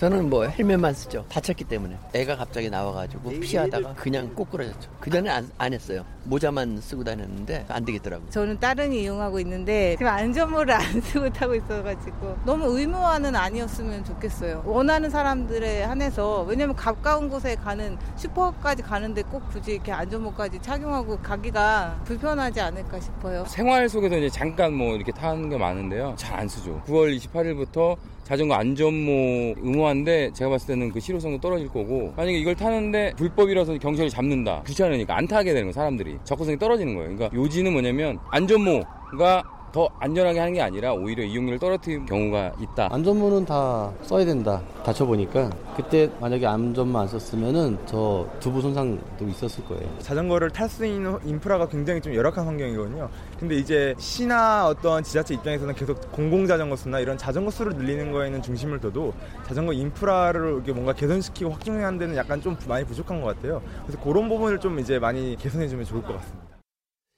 저는 0.00 0.30
뭐 0.30 0.46
헬멧만 0.46 0.94
쓰죠. 0.94 1.26
다쳤기 1.28 1.64
때문에. 1.64 1.94
애가 2.14 2.34
갑자기 2.36 2.70
나와가지고 2.70 3.38
피하다가 3.38 3.92
그냥 3.96 4.34
꼬꾸라졌죠. 4.34 4.90
그 4.98 5.10
전에 5.10 5.28
안, 5.28 5.50
안 5.58 5.74
했어요. 5.74 6.06
모자만 6.24 6.80
쓰고 6.80 7.04
다녔는데 7.04 7.66
안 7.68 7.84
되겠더라고요. 7.84 8.30
저는 8.30 8.58
따릉이 8.58 9.02
이용하고 9.02 9.38
있는데 9.40 9.96
지금 9.98 10.10
안전모를 10.10 10.72
안 10.72 11.00
쓰고 11.02 11.28
타고 11.34 11.54
있어가지고 11.54 12.38
너무 12.46 12.78
의무화는 12.78 13.36
아니었으면 13.36 14.02
좋겠어요. 14.06 14.62
원하는 14.64 15.10
사람들에 15.10 15.82
한해서 15.82 16.44
왜냐면 16.48 16.74
가까운 16.76 17.28
곳에 17.28 17.54
가는 17.56 17.98
슈퍼까지 18.16 18.82
가는데 18.82 19.20
꼭 19.24 19.46
굳이 19.50 19.72
이렇게 19.72 19.92
안전모까지 19.92 20.60
착용하고 20.62 21.18
가기가 21.18 22.00
불편하지 22.06 22.58
않을까 22.58 23.00
싶어요. 23.00 23.44
생활 23.44 23.86
속에서 23.86 24.16
이제 24.16 24.30
잠깐 24.30 24.72
뭐 24.72 24.94
이렇게 24.96 25.12
타는 25.12 25.50
게 25.50 25.58
많은데요. 25.58 26.14
잘 26.16 26.40
안 26.40 26.48
쓰죠. 26.48 26.80
9월 26.86 27.14
28일부터 27.18 27.98
자전거 28.24 28.54
안전모 28.54 29.54
의무화인데 29.60 30.32
제가 30.34 30.50
봤을 30.50 30.68
때는 30.68 30.92
그 30.92 31.00
실효성도 31.00 31.40
떨어질 31.40 31.68
거고 31.68 32.12
만약에 32.16 32.38
이걸 32.38 32.54
타는데 32.54 33.12
불법이라서 33.16 33.78
경찰이 33.78 34.08
잡는다. 34.10 34.62
귀찮으니까 34.66 35.16
안 35.16 35.26
타게 35.26 35.52
되는 35.52 35.66
거 35.68 35.72
사람들이 35.72 36.18
접근성이 36.24 36.58
떨어지는 36.58 36.94
거예요. 36.94 37.16
그러니까 37.16 37.36
요지는 37.36 37.72
뭐냐면 37.72 38.18
안전모가 38.30 39.42
더 39.72 39.88
안전하게 40.00 40.38
하는 40.40 40.52
게 40.54 40.60
아니라 40.60 40.92
오히려 40.94 41.22
이용률을 41.22 41.60
떨어뜨리는 41.60 42.04
경우가 42.06 42.54
있다. 42.60 42.88
안전모는 42.90 43.44
다 43.44 43.92
써야 44.02 44.24
된다. 44.24 44.60
다쳐보니까 44.84 45.48
그때 45.76 46.10
만약에 46.20 46.44
안전모 46.44 46.98
안 46.98 47.06
썼으면은 47.06 47.78
저 47.86 48.26
두부 48.40 48.60
손상도 48.60 49.28
있었을 49.28 49.64
거예요. 49.66 49.88
자전거를 50.00 50.50
탈 50.50 50.68
수 50.68 50.84
있는 50.84 51.16
인프라가 51.24 51.68
굉장히 51.68 52.00
좀 52.00 52.14
열악한 52.14 52.46
환경이거든요. 52.46 53.08
근데 53.40 53.56
이제 53.56 53.94
시나 53.98 54.68
어떤 54.68 55.02
지자체 55.02 55.32
입장에서는 55.32 55.74
계속 55.74 56.12
공공 56.12 56.46
자전거 56.46 56.76
수나 56.76 57.00
이런 57.00 57.16
자전거 57.16 57.50
수를 57.50 57.72
늘리는 57.72 58.12
거에는 58.12 58.42
중심을 58.42 58.80
둬도 58.80 59.14
자전거 59.46 59.72
인프라를 59.72 60.56
이렇게 60.56 60.72
뭔가 60.72 60.92
개선시키고 60.92 61.50
확충하는 61.52 61.98
데는 61.98 62.16
약간 62.16 62.42
좀 62.42 62.58
많이 62.68 62.84
부족한 62.84 63.22
것 63.22 63.34
같아요. 63.34 63.62
그래서 63.86 63.98
그런 64.04 64.28
부분을 64.28 64.60
좀 64.60 64.78
이제 64.78 64.98
많이 64.98 65.36
개선해주면 65.36 65.86
좋을 65.86 66.02
것 66.02 66.18
같습니다. 66.18 66.60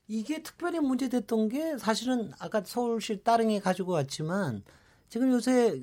이게 0.06 0.44
특별히 0.44 0.78
문제됐던 0.78 1.48
게 1.48 1.76
사실은 1.76 2.30
아까 2.38 2.62
서울시 2.64 3.24
따릉이 3.24 3.58
가지고 3.58 3.92
왔지만 3.92 4.62
지금 5.08 5.32
요새 5.32 5.82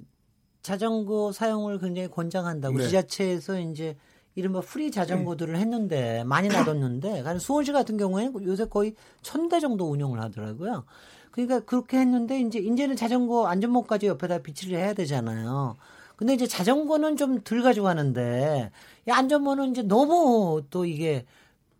자전거 0.62 1.34
사용을 1.34 1.80
굉장히 1.80 2.08
권장한다고 2.08 2.78
네. 2.78 2.86
지자체에서 2.86 3.60
이제 3.60 3.98
이른바 4.36 4.62
free 4.62 4.92
자전거들을 4.92 5.56
했는데 5.58 6.24
많이 6.26 6.48
놔뒀는데 6.50 7.24
수원시 7.40 7.72
같은 7.72 7.98
경우에는 7.98 8.46
요새 8.46 8.66
거의 8.66 8.96
천 9.22 9.50
대 9.50 9.60
정도 9.60 9.90
운영을 9.90 10.20
하더라고요. 10.22 10.86
그러니까 11.32 11.60
그렇게 11.62 11.98
했는데 11.98 12.40
이제 12.40 12.60
이제는 12.60 12.96
자전거 12.96 13.48
안전모까지 13.48 14.08
옆에다 14.08 14.40
비치를 14.40 14.78
해야 14.78 14.94
되잖아요. 14.94 15.76
근데 16.16 16.34
이제 16.34 16.46
자전거는 16.48 17.16
좀 17.18 17.42
덜 17.44 17.62
가져가는데 17.64 18.72
이 19.08 19.12
안전모는 19.12 19.72
이제 19.72 19.82
너무 19.84 20.62
또 20.70 20.86
이게 20.86 21.26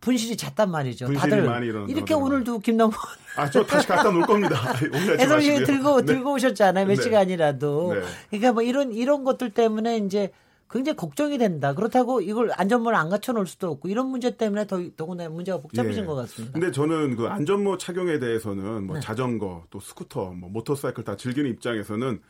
분실이 0.00 0.36
잦단 0.38 0.70
말이죠. 0.70 1.12
다들. 1.12 1.44
이렇게 1.90 2.14
오늘도 2.14 2.60
김남국 2.60 2.98
아, 3.36 3.50
저 3.50 3.62
다시 3.64 3.86
갖다 3.86 4.10
놓을 4.10 4.22
겁니다. 4.22 4.56
마시고요. 5.28 5.66
들고 5.66 6.00
네. 6.00 6.06
들고 6.06 6.32
오셨잖아요. 6.34 6.86
몇 6.86 6.94
네. 6.96 7.02
시간이라도. 7.02 7.94
네. 7.94 8.00
그러니까 8.30 8.52
뭐 8.52 8.62
이런 8.62 8.92
이런 8.92 9.24
것들 9.24 9.50
때문에 9.50 9.98
이제 9.98 10.32
굉장히 10.70 10.96
걱정이 10.96 11.36
된다. 11.36 11.74
그렇다고 11.74 12.20
이걸 12.20 12.50
안전모를 12.54 12.96
안 12.96 13.08
갖춰 13.08 13.32
놓을 13.32 13.46
수도 13.46 13.70
없고 13.70 13.88
이런 13.88 14.06
문제 14.06 14.36
때문에 14.36 14.66
더 14.66 14.80
더구나 14.96 15.28
문제가 15.28 15.60
복잡해진 15.60 16.02
예. 16.04 16.06
것 16.06 16.14
같습니다. 16.14 16.52
근데 16.52 16.70
저는 16.70 17.16
그 17.16 17.26
안전모 17.26 17.76
착용에 17.78 18.18
대해서는 18.20 18.86
뭐 18.86 18.96
네. 18.96 19.00
자전거 19.00 19.64
또 19.70 19.80
스쿠터 19.80 20.32
뭐 20.32 20.48
모터사이클 20.50 21.02
다 21.04 21.16
즐기는 21.16 21.50
입장에서는 21.50 22.20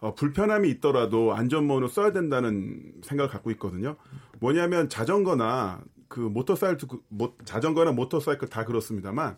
어, 0.00 0.14
불편함이 0.14 0.70
있더라도 0.70 1.34
안전모는 1.34 1.88
써야 1.88 2.10
된다는 2.12 2.80
생각을 3.02 3.30
갖고 3.30 3.50
있거든요. 3.52 3.96
뭐냐면 4.40 4.88
자전거나 4.88 5.82
그 6.08 6.20
모터사이클 6.20 6.88
그 6.88 7.00
모- 7.08 7.34
자전거나 7.44 7.92
모터사이클 7.92 8.48
다 8.48 8.64
그렇습니다만 8.64 9.36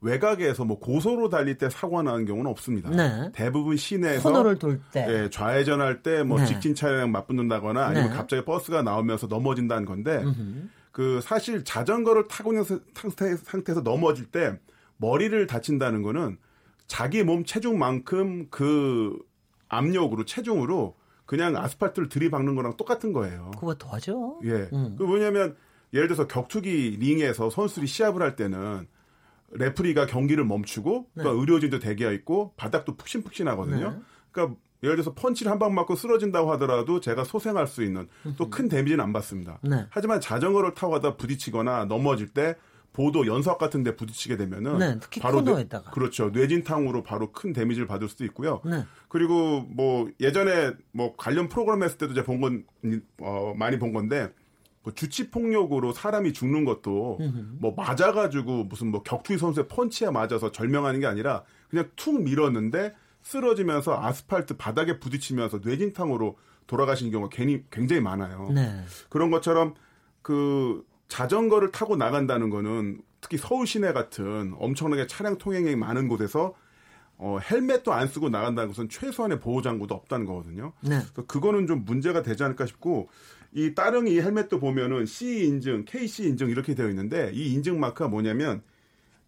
외곽에서 0.00 0.64
뭐 0.64 0.78
고속으로 0.78 1.28
달릴 1.28 1.58
때 1.58 1.68
사고가 1.68 2.02
나는 2.02 2.24
경우는 2.24 2.50
없습니다. 2.50 2.90
네. 2.90 3.30
대부분 3.32 3.76
시내에서 3.76 4.28
코너를 4.28 4.58
돌 4.58 4.80
때. 4.92 5.06
예, 5.08 5.30
좌회전할 5.30 6.02
때뭐 6.02 6.38
네. 6.38 6.46
직진 6.46 6.74
차량 6.74 7.10
맞붙는다거나 7.10 7.86
아니면 7.86 8.10
네. 8.10 8.16
갑자기 8.16 8.44
버스가 8.44 8.82
나오면서 8.82 9.26
넘어진다는 9.26 9.84
건데 9.84 10.18
음흠. 10.18 10.68
그 10.92 11.20
사실 11.22 11.64
자전거를 11.64 12.28
타고 12.28 12.52
있는 12.52 12.64
상태, 12.94 13.36
상태에서 13.36 13.82
넘어질 13.82 14.26
때 14.26 14.58
머리를 14.98 15.46
다친다는 15.46 16.02
거는 16.02 16.38
자기 16.86 17.22
몸 17.22 17.44
체중만큼 17.44 18.48
그 18.50 19.16
압력으로 19.68 20.24
체중으로 20.24 20.96
그냥 21.26 21.56
아스팔트를 21.56 22.08
들이박는 22.08 22.54
거랑 22.54 22.76
똑같은 22.76 23.12
거예요. 23.12 23.50
그거 23.58 23.74
더 23.74 23.88
하죠. 23.90 24.40
예. 24.44 24.68
음. 24.72 24.96
그 24.96 25.02
뭐냐면 25.02 25.56
예를 25.92 26.08
들어서 26.08 26.26
격투기 26.26 26.96
링에서 26.98 27.50
선수들이 27.50 27.86
시합을 27.86 28.22
할 28.22 28.34
때는 28.34 28.86
레프리가 29.52 30.06
경기를 30.06 30.44
멈추고 30.44 31.06
네. 31.14 31.22
그러니까 31.22 31.40
의료진도 31.40 31.78
대기하 31.78 32.10
있고 32.12 32.52
바닥도 32.56 32.96
푹신푹신하거든요. 32.96 33.90
네. 33.90 33.96
그러니까 34.32 34.56
예를 34.82 34.96
들어서 34.96 35.14
펀치를 35.14 35.50
한 35.50 35.58
방 35.58 35.74
맞고 35.74 35.96
쓰러진다고 35.96 36.52
하더라도 36.52 37.00
제가 37.00 37.24
소생할 37.24 37.66
수 37.66 37.82
있는 37.82 38.08
또 38.36 38.48
큰 38.50 38.68
데미지는 38.68 39.02
안 39.02 39.12
받습니다. 39.12 39.58
네. 39.62 39.86
하지만 39.90 40.20
자전거를 40.20 40.74
타고 40.74 40.92
가다 40.92 41.16
부딪히거나 41.16 41.86
넘어질 41.86 42.28
때 42.28 42.54
보도 42.92 43.26
연석 43.26 43.58
같은 43.58 43.82
데 43.82 43.94
부딪히게 43.96 44.36
되면은 44.36 44.78
네, 44.78 44.98
바로 45.20 45.40
뇌- 45.42 45.52
코너에다가. 45.52 45.90
그렇죠. 45.90 46.30
뇌진탕으로 46.30 47.02
바로 47.02 47.32
큰 47.32 47.52
데미지를 47.52 47.86
받을 47.86 48.08
수도 48.08 48.24
있고요. 48.24 48.60
네. 48.64 48.84
그리고 49.08 49.60
뭐 49.68 50.08
예전에 50.20 50.72
뭐 50.92 51.14
관련 51.16 51.48
프로그램 51.48 51.82
했을 51.82 51.98
때도 51.98 52.14
제가 52.14 52.26
본건 52.26 52.64
어, 53.20 53.54
많이 53.56 53.78
본 53.78 53.92
건데 53.92 54.32
그 54.88 54.94
주치 54.94 55.30
폭력으로 55.30 55.92
사람이 55.92 56.32
죽는 56.32 56.64
것도 56.64 57.18
뭐 57.58 57.74
맞아가지고 57.76 58.64
무슨 58.64 58.90
뭐 58.90 59.02
격투기 59.02 59.38
선수의 59.38 59.68
펀치에 59.68 60.08
맞아서 60.10 60.50
절명하는 60.50 61.00
게 61.00 61.06
아니라 61.06 61.44
그냥 61.68 61.90
툭 61.94 62.22
밀었는데 62.22 62.94
쓰러지면서 63.22 64.00
아스팔트 64.02 64.56
바닥에 64.56 64.98
부딪히면서 64.98 65.60
뇌진탕으로 65.62 66.38
돌아가시는 66.66 67.12
경우가 67.12 67.28
괜히 67.30 67.64
굉장히 67.70 68.00
많아요. 68.00 68.50
네. 68.54 68.82
그런 69.10 69.30
것처럼 69.30 69.74
그 70.22 70.86
자전거를 71.08 71.70
타고 71.70 71.96
나간다는 71.96 72.48
거는 72.48 73.02
특히 73.20 73.36
서울 73.36 73.66
시내 73.66 73.92
같은 73.92 74.54
엄청나게 74.58 75.06
차량 75.06 75.36
통행이 75.36 75.76
많은 75.76 76.08
곳에서 76.08 76.54
어, 77.18 77.38
헬멧도 77.38 77.92
안 77.92 78.08
쓰고 78.08 78.30
나간다는 78.30 78.68
것은 78.68 78.88
최소한의 78.88 79.40
보호 79.40 79.60
장구도 79.60 79.94
없다는 79.94 80.24
거거든요. 80.24 80.72
네. 80.80 81.00
그래서 81.00 81.26
그거는 81.26 81.66
좀 81.66 81.84
문제가 81.84 82.22
되지 82.22 82.42
않을까 82.44 82.64
싶고 82.64 83.10
이 83.52 83.74
따릉이 83.74 84.20
헬멧도 84.20 84.60
보면은 84.60 85.06
C 85.06 85.46
인증, 85.46 85.84
KC 85.86 86.28
인증 86.28 86.50
이렇게 86.50 86.74
되어 86.74 86.88
있는데 86.90 87.30
이 87.32 87.52
인증 87.54 87.80
마크가 87.80 88.08
뭐냐면 88.08 88.62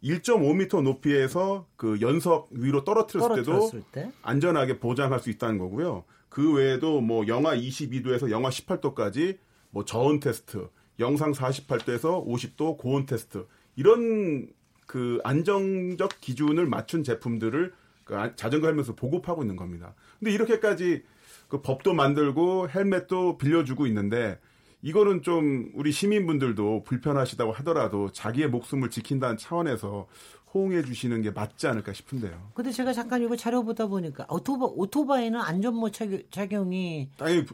1.5m 0.02 0.82
높이에서 0.82 1.66
그 1.76 1.98
연석 2.00 2.48
위로 2.50 2.84
떨어뜨렸을 2.84 3.36
때도 3.36 3.44
떨어뜨렸을 3.44 3.82
때. 3.92 4.10
안전하게 4.22 4.78
보장할 4.78 5.20
수 5.20 5.30
있다는 5.30 5.58
거고요. 5.58 6.04
그 6.28 6.52
외에도 6.54 7.00
뭐 7.00 7.26
영하 7.26 7.54
22도에서 7.56 8.30
영하 8.30 8.50
18도까지 8.50 9.38
뭐 9.70 9.84
저온 9.84 10.20
테스트, 10.20 10.68
영상 10.98 11.32
48도에서 11.32 12.26
50도 12.26 12.78
고온 12.78 13.06
테스트 13.06 13.46
이런 13.76 14.48
그 14.86 15.20
안정적 15.24 16.20
기준을 16.20 16.66
맞춘 16.66 17.04
제품들을 17.04 17.72
그 18.04 18.16
아- 18.16 18.34
자전거 18.34 18.66
헬멧으로 18.68 18.96
보급하고 18.96 19.42
있는 19.42 19.56
겁니다. 19.56 19.94
근데 20.18 20.32
이렇게까지 20.32 21.02
그 21.50 21.60
법도 21.60 21.92
만들고 21.92 22.70
헬멧도 22.70 23.36
빌려주고 23.36 23.86
있는데 23.88 24.38
이거는 24.82 25.20
좀 25.20 25.70
우리 25.74 25.92
시민분들도 25.92 26.84
불편하시다고 26.84 27.52
하더라도 27.52 28.10
자기의 28.12 28.48
목숨을 28.48 28.88
지킨다는 28.88 29.36
차원에서 29.36 30.06
호응해 30.54 30.82
주시는 30.82 31.22
게 31.22 31.30
맞지 31.30 31.66
않을까 31.66 31.92
싶은데요. 31.92 32.52
근데 32.54 32.70
제가 32.70 32.92
잠깐 32.92 33.22
이거 33.22 33.36
자료 33.36 33.62
보다 33.62 33.86
보니까 33.86 34.26
오토바, 34.30 34.66
오토바이는 34.66 35.38
안전모 35.38 35.90
착용, 35.90 36.22
착용이 36.30 37.10
당연히 37.18 37.44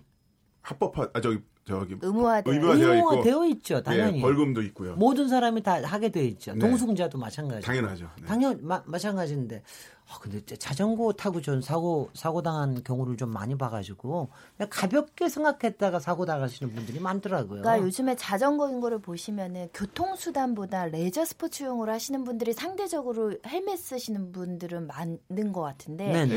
합법화 0.62 1.10
아 1.12 1.20
저기 1.20 1.40
저기 1.64 1.96
의무화되어 2.00 2.52
의무화되어 2.52 2.96
있고 2.96 3.10
의무화되어 3.12 3.46
있죠. 3.48 3.82
당연히. 3.82 4.18
예, 4.18 4.22
벌금도 4.22 4.62
있고요. 4.62 4.94
모든 4.96 5.28
사람이 5.28 5.62
다 5.62 5.82
하게 5.82 6.10
되어 6.10 6.22
있죠. 6.24 6.52
네. 6.52 6.60
동승자도 6.60 7.18
마찬가지. 7.18 7.66
당연하죠. 7.66 8.08
네. 8.20 8.26
당연 8.26 8.58
마, 8.62 8.82
마찬가지인데. 8.86 9.62
아, 10.08 10.18
근데 10.20 10.40
자전거 10.56 11.12
타고 11.12 11.40
전 11.40 11.60
사고 11.60 12.10
사고 12.14 12.40
당한 12.40 12.82
경우를 12.84 13.16
좀 13.16 13.30
많이 13.32 13.56
봐가지고 13.58 14.28
그냥 14.56 14.68
가볍게 14.70 15.28
생각했다가 15.28 15.98
사고 15.98 16.24
당하시는 16.24 16.72
분들이 16.74 17.00
많더라고요. 17.00 17.62
그러니까 17.62 17.84
요즘에 17.84 18.14
자전거인 18.14 18.80
거를 18.80 19.00
보시면은 19.00 19.68
교통수단보다 19.74 20.86
레저 20.86 21.24
스포츠용으로 21.24 21.90
하시는 21.92 22.22
분들이 22.24 22.52
상대적으로 22.52 23.34
헬멧 23.46 23.78
쓰시는 23.78 24.32
분들은 24.32 24.86
많은 24.86 25.52
것 25.52 25.60
같은데 25.62 26.12
네네. 26.12 26.34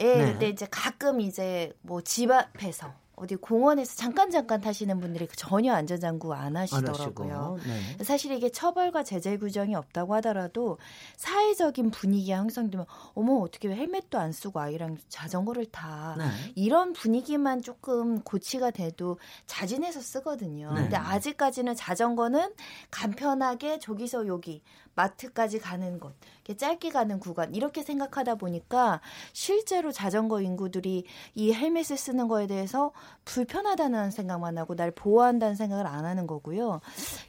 예, 0.00 0.04
네. 0.04 0.32
근데 0.32 0.48
이제 0.50 0.66
가끔 0.70 1.20
이제 1.20 1.72
뭐 1.82 2.00
집 2.02 2.30
앞에서 2.30 2.92
어디 3.16 3.34
공원에서 3.34 3.94
잠깐 3.96 4.30
잠깐 4.30 4.60
타시는 4.60 5.00
분들이 5.00 5.26
전혀 5.34 5.72
안전장구 5.72 6.34
안 6.34 6.54
하시더라고요. 6.54 7.58
네. 7.66 8.04
사실 8.04 8.32
이게 8.32 8.50
처벌과 8.50 9.04
제재 9.04 9.38
규정이 9.38 9.74
없다고 9.74 10.14
하더라도 10.16 10.78
사회적인 11.16 11.90
분위기가 11.90 12.36
형성되면 12.36 12.84
어머 13.14 13.38
어떻게 13.38 13.74
헬멧도 13.74 14.18
안 14.18 14.32
쓰고 14.32 14.60
아이랑 14.60 14.98
자전거를 15.08 15.64
타 15.66 16.14
네. 16.18 16.24
이런 16.54 16.92
분위기만 16.92 17.62
조금 17.62 18.20
고치가 18.20 18.70
돼도 18.70 19.18
자진해서 19.46 20.00
쓰거든요. 20.00 20.74
네. 20.74 20.82
근데 20.82 20.96
아직까지는 20.96 21.74
자전거는 21.74 22.52
간편하게 22.90 23.78
저기서 23.78 24.26
여기 24.26 24.62
마트까지 24.96 25.60
가는 25.60 26.00
곳, 26.00 26.14
이렇게 26.44 26.56
짧게 26.56 26.90
가는 26.90 27.20
구간 27.20 27.54
이렇게 27.54 27.82
생각하다 27.82 28.34
보니까 28.36 29.00
실제로 29.32 29.92
자전거 29.92 30.40
인구들이 30.40 31.04
이 31.34 31.52
헬멧을 31.52 31.96
쓰는 31.96 32.26
거에 32.28 32.46
대해서 32.48 32.92
불편하다는 33.24 34.10
생각만 34.10 34.58
하고 34.58 34.74
날 34.74 34.90
보호한다는 34.90 35.54
생각을 35.54 35.86
안 35.86 36.04
하는 36.04 36.26
거고요. 36.26 36.80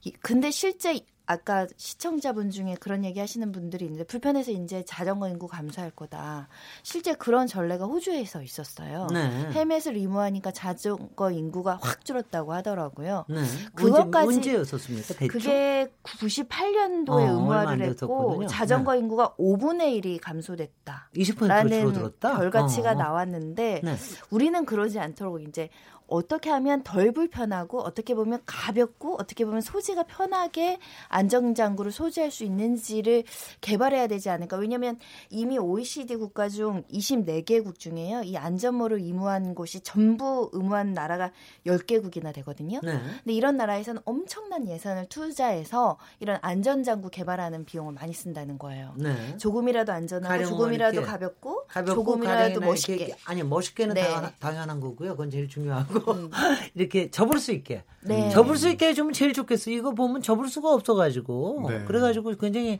이- 0.04 0.12
근데 0.14 0.50
실제 0.50 1.00
아까 1.30 1.68
시청자분 1.76 2.50
중에 2.52 2.76
그런 2.80 3.04
얘기 3.04 3.20
하시는 3.20 3.52
분들이 3.52 3.84
있는데 3.86 4.06
불편해서 4.06 4.52
이제 4.52 4.84
자전거 4.86 5.28
인구 5.28 5.48
감소할 5.48 5.92
거다. 5.92 6.48
실제 6.84 7.14
그런 7.14 7.48
전례가 7.48 7.84
호주에서 7.86 8.42
있었어요. 8.42 9.08
네. 9.12 9.52
헬멧을 9.52 9.98
의무하니까 9.98 10.52
자전거 10.52 11.30
인구가 11.32 11.80
확 11.82 12.06
줄었다고 12.06 12.54
하더라고요. 12.54 13.26
네. 13.28 13.44
그것까지- 13.76 14.28
언제, 14.28 14.38
언제였었습니까? 14.56 15.14
대충? 15.16 15.28
그게 15.28 15.92
98년도에 16.04 17.10
어, 17.10 17.20
의무화를 17.20 17.82
했고 17.82 17.94
됐었거든요. 17.94 18.48
자전거 18.48 18.96
인구가 18.96 19.36
5분의 19.38 20.02
1이 20.02 20.20
감소됐다. 20.22 21.10
20%로 21.14 21.48
라는 21.48 21.82
줄어들었다. 21.82 22.38
결과치가 22.38 22.92
어. 22.92 22.94
나왔는데 22.94 23.82
네. 23.84 23.96
우리는 24.30 24.66
그러지 24.66 24.98
않도록 25.00 25.42
이제 25.42 25.70
어떻게 26.08 26.50
하면 26.50 26.84
덜 26.84 27.12
불편하고 27.12 27.82
어떻게 27.82 28.16
보면 28.16 28.42
가볍고 28.46 29.16
어떻게 29.20 29.46
보면 29.46 29.62
소지가 29.62 30.04
편하게 30.04 30.80
안전장구를 31.10 31.92
소지할 31.92 32.32
수 32.32 32.44
있는지를 32.44 33.24
개발해야 33.62 34.08
되지 34.08 34.30
않을까. 34.30 34.58
왜냐하면 34.58 34.98
이미 35.30 35.58
OECD 35.58 36.16
국가 36.16 36.50
중 36.50 36.84
24개국 36.92 37.78
중에요. 37.80 38.22
이 38.24 38.38
안전모를 38.38 39.00
의무한 39.00 39.54
곳이 39.56 39.82
전부 39.82 40.50
의무한 40.54 40.94
나라가 40.94 41.32
10개국이나 41.66 42.34
되거든요. 42.36 42.80
네. 42.84 42.92
근데 43.24 43.34
이런 43.34 43.58
나라에서는 43.58 44.02
엄청난 44.06 44.68
예산을 44.68 45.08
투자해서 45.10 45.98
이런 46.20 46.40
안전장구 46.42 47.10
개발하는 47.10 47.66
비용을 47.66 47.94
많이 47.94 48.14
쓴다는 48.14 48.58
거예요. 48.58 48.94
네. 48.98 49.38
조금이라도 49.38 49.92
안전하고 49.92 50.30
가령 50.32 50.50
조금이라도 50.50 51.02
가볍고, 51.04 51.66
가볍고 51.68 51.96
조금이라도 51.96 52.62
멋있게. 52.62 52.96
이렇게- 52.96 53.16
아니 53.26 53.44
멋있게는 53.44 53.94
네. 53.96 54.08
당연, 54.08 54.32
당연한 54.40 54.80
거고요. 54.80 55.12
그건 55.12 55.30
제일 55.30 55.48
중요하고 55.50 55.97
이렇게 56.76 57.10
접을 57.12 57.40
수 57.40 57.52
있게 57.52 57.84
네. 58.02 58.30
접을 58.30 58.58
수 58.58 58.70
있게 58.70 58.88
해주면 58.90 59.14
제일 59.14 59.34
좋겠어요. 59.34 59.76
이거 59.76 59.94
보면 59.94 60.22
접을 60.22 60.48
수가 60.48 60.72
없어가지고 60.74 61.66
네. 61.70 61.86
그래가지고 61.86 62.36
굉장히 62.38 62.80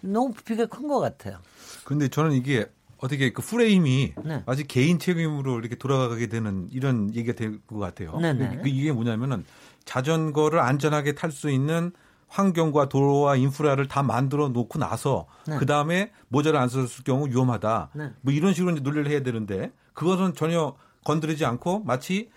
너무 0.00 0.32
부피가 0.32 0.66
큰 0.66 0.88
것 0.88 1.00
같아요. 1.00 1.38
근데 1.84 2.08
저는 2.08 2.32
이게 2.32 2.66
어떻게 2.98 3.32
그 3.32 3.42
프레임이 3.42 4.14
네. 4.24 4.42
아직 4.46 4.68
개인 4.68 4.98
책임으로 4.98 5.58
이렇게 5.58 5.74
돌아가게 5.76 6.28
되는 6.28 6.68
이런 6.70 7.14
얘기가 7.14 7.34
될 7.34 7.60
것 7.66 7.78
같아요. 7.78 8.16
네네. 8.18 8.60
그 8.62 8.68
이게 8.68 8.92
뭐냐면은 8.92 9.44
자전거를 9.84 10.60
안전하게 10.60 11.14
탈 11.14 11.30
수 11.32 11.50
있는 11.50 11.92
환경과 12.28 12.88
도로와 12.88 13.36
인프라를 13.36 13.88
다 13.88 14.02
만들어 14.02 14.48
놓고 14.48 14.78
나서 14.78 15.26
네. 15.46 15.56
그 15.58 15.66
다음에 15.66 16.12
모자를 16.28 16.58
안 16.58 16.68
썼을 16.68 16.88
경우 17.04 17.28
위험하다. 17.28 17.90
네. 17.94 18.10
뭐 18.22 18.32
이런 18.32 18.54
식으로 18.54 18.72
이제 18.72 18.80
논리를 18.82 19.06
해야 19.10 19.22
되는데 19.22 19.70
그것은 19.92 20.34
전혀 20.34 20.74
건드리지 21.04 21.44
않고 21.44 21.80
마치 21.80 22.30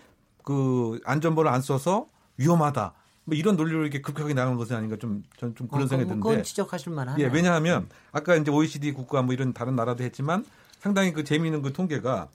그 0.46 1.00
안전모를 1.04 1.52
안 1.52 1.62
써서 1.62 2.08
위험하다. 2.38 2.94
뭐 3.25 3.36
이런 3.36 3.58
논리로 3.58 3.82
이렇게 3.82 4.02
급하게 4.02 4.36
나가는 4.36 4.56
것은 4.58 4.75
아닌가 4.75 4.96
좀 4.98 5.24
저는 5.38 5.56
좀 5.56 5.68
그런 5.68 5.84
어, 5.84 5.88
생각이 5.88 6.08
드는데. 6.08 6.22
그건 6.30 6.44
지적하실 6.44 6.94
만하네. 6.94 7.24
예, 7.24 7.28
왜냐하면 7.28 7.90
아까 8.12 8.36
이제 8.36 8.52
OECD 8.52 8.92
국가 8.94 9.24
뭐 9.24 9.34
이런 9.34 9.52
다른 9.52 9.75
나라도 9.75 10.04
했지만 10.04 10.46
상당히 10.80 11.12
그 11.12 11.24
재미있는 11.24 11.64
그 11.64 11.74
통계가 11.74 12.28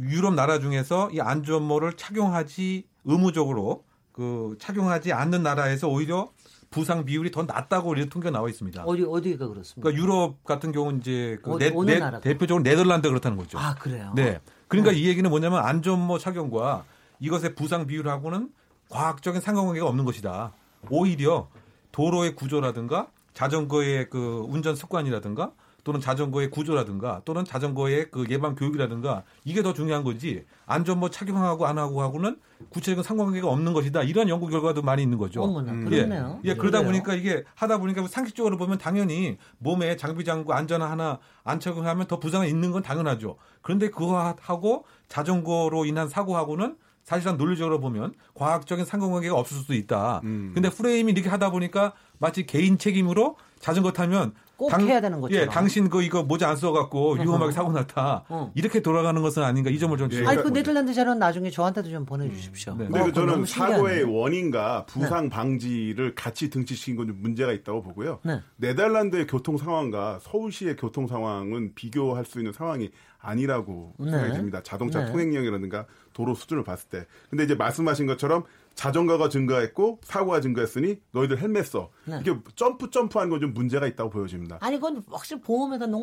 유럽 0.00 0.34
나라 0.34 0.60
중에서 0.60 1.10
이 1.10 1.20
안전모를 1.20 1.94
착용하지 1.94 2.84
의무적으로 3.04 3.84
그 4.12 4.56
착용하지 4.60 5.14
않는 5.14 5.42
나라에서 5.42 5.88
오히려 5.88 6.30
부상 6.70 7.06
비율이 7.06 7.30
더 7.30 7.44
낮다고 7.44 7.94
이런 7.94 8.10
통계가 8.10 8.30
나와 8.30 8.50
있습니다. 8.50 8.82
어디 8.84 9.02
어디가 9.08 9.48
그렇습니까? 9.48 9.80
그러니까 9.90 10.02
유럽 10.02 10.44
같은 10.44 10.70
경우는 10.72 11.00
이제 11.00 11.38
그 11.42 11.52
어디- 11.52 11.70
네- 11.86 11.98
네-? 11.98 12.20
대표적으로 12.20 12.62
네덜란드 12.62 13.08
그렇다는 13.08 13.38
거죠. 13.38 13.58
아 13.58 13.74
그래요. 13.76 14.12
네. 14.14 14.38
그러니까 14.66 14.92
이 14.92 15.06
얘기는 15.06 15.28
뭐냐면 15.30 15.64
안전모 15.64 16.18
착용과 16.18 16.84
이것의 17.20 17.54
부상 17.54 17.86
비율하고는 17.86 18.50
과학적인 18.90 19.40
상관관계가 19.40 19.86
없는 19.86 20.04
것이다. 20.04 20.52
오히려 20.90 21.48
도로의 21.92 22.34
구조라든가 22.34 23.08
자전거의 23.34 24.10
그 24.10 24.44
운전 24.48 24.74
습관이라든가 24.76 25.52
또는 25.84 26.00
자전거의 26.00 26.50
구조라든가 26.50 27.22
또는 27.24 27.44
자전거의 27.44 28.10
그 28.10 28.26
예방 28.28 28.54
교육이라든가 28.54 29.22
이게 29.44 29.62
더 29.62 29.72
중요한 29.72 30.04
거지 30.04 30.44
안전모 30.66 31.08
착용하고 31.08 31.66
안 31.66 31.78
하고 31.78 32.02
하고는 32.02 32.38
구체적인 32.68 33.02
상관관계가 33.02 33.48
없는 33.48 33.72
것이다. 33.72 34.02
이런 34.02 34.28
연구 34.28 34.48
결과도 34.48 34.82
많이 34.82 35.02
있는 35.02 35.16
거죠. 35.16 35.42
어머나 35.42 35.72
음. 35.72 35.84
그렇네요. 35.88 36.40
예, 36.44 36.54
그러다 36.54 36.78
그래요. 36.78 36.90
보니까 36.90 37.14
이게 37.14 37.44
하다 37.54 37.78
보니까 37.78 38.06
상식적으로 38.06 38.58
보면 38.58 38.76
당연히 38.78 39.38
몸에 39.58 39.96
장비 39.96 40.24
장구 40.24 40.52
안전 40.52 40.82
하나 40.82 41.20
안 41.44 41.58
착용하면 41.58 42.06
더 42.06 42.18
부상이 42.18 42.50
있는 42.50 42.70
건 42.70 42.82
당연하죠. 42.82 43.36
그런데 43.62 43.88
그거 43.88 44.34
하고 44.40 44.84
자전거로 45.08 45.86
인한 45.86 46.08
사고하고는 46.08 46.76
사실상 47.08 47.38
논리적으로 47.38 47.80
보면 47.80 48.12
과학적인 48.34 48.84
상관관계가 48.84 49.34
없을 49.34 49.56
수도 49.56 49.72
있다. 49.72 50.20
음. 50.24 50.50
근데 50.52 50.68
프레임이 50.68 51.10
이렇게 51.12 51.30
하다 51.30 51.50
보니까 51.50 51.94
마치 52.18 52.44
개인 52.44 52.76
책임으로 52.76 53.36
자전거 53.60 53.92
타면 53.92 54.34
꼭 54.58 54.78
해야 54.80 55.00
되는 55.00 55.20
것처럼. 55.20 55.42
예, 55.42 55.48
당신 55.48 55.88
그 55.88 56.02
이거 56.02 56.22
모자 56.24 56.50
안 56.50 56.56
써갖고 56.56 57.14
위험하게 57.14 57.52
사고 57.52 57.72
났다. 57.72 58.24
어. 58.28 58.52
이렇게 58.56 58.80
돌아가는 58.82 59.22
것은 59.22 59.42
아닌가 59.42 59.70
이 59.70 59.78
점을 59.78 59.96
좀 59.96 60.08
예, 60.12 60.26
아니 60.26 60.42
그 60.42 60.48
네덜란드 60.48 60.92
자료는 60.92 61.18
나중에 61.18 61.48
저한테도 61.48 61.88
좀 61.88 62.04
보내주십시오. 62.04 62.74
네. 62.76 62.84
근데 62.86 63.00
어, 63.00 63.12
저는 63.12 63.46
사고의. 63.46 64.02
원인과 64.04 64.84
부상 64.86 65.30
방지를 65.30 66.14
같이 66.14 66.50
등치시킨 66.50 66.96
건 66.96 67.06
좀 67.08 67.22
문제가 67.22 67.52
있다고 67.52 67.82
보고요. 67.82 68.18
네. 68.24 68.42
네덜란드의 68.56 69.28
교통 69.28 69.56
상황과 69.56 70.18
서울시의 70.22 70.76
교통 70.76 71.06
상황은 71.06 71.72
비교할 71.74 72.26
수 72.26 72.38
있는 72.40 72.52
상황이 72.52 72.90
아니라고 73.20 73.94
네. 73.98 74.10
생각이 74.10 74.34
듭니다. 74.34 74.60
자동차 74.62 75.04
네. 75.04 75.10
통행량이라든가 75.12 75.86
도로 76.18 76.34
수준을 76.34 76.64
봤을 76.64 76.88
때. 76.90 77.06
근데 77.30 77.44
이제 77.44 77.54
말씀하신 77.54 78.06
것처럼 78.08 78.42
자전거가 78.74 79.28
증가했고 79.28 80.00
사고가 80.02 80.40
증가했으니 80.40 81.00
너희들 81.12 81.38
헬멧 81.38 81.64
써. 81.66 81.90
네. 82.04 82.18
이게 82.20 82.36
점프 82.56 82.90
점프하는 82.90 83.30
건 83.30 83.38
좀 83.40 83.54
문제가 83.54 83.86
있다고 83.86 84.10
보여집니다. 84.10 84.58
아니 84.60 84.76
그건 84.76 85.04
확실히 85.08 85.40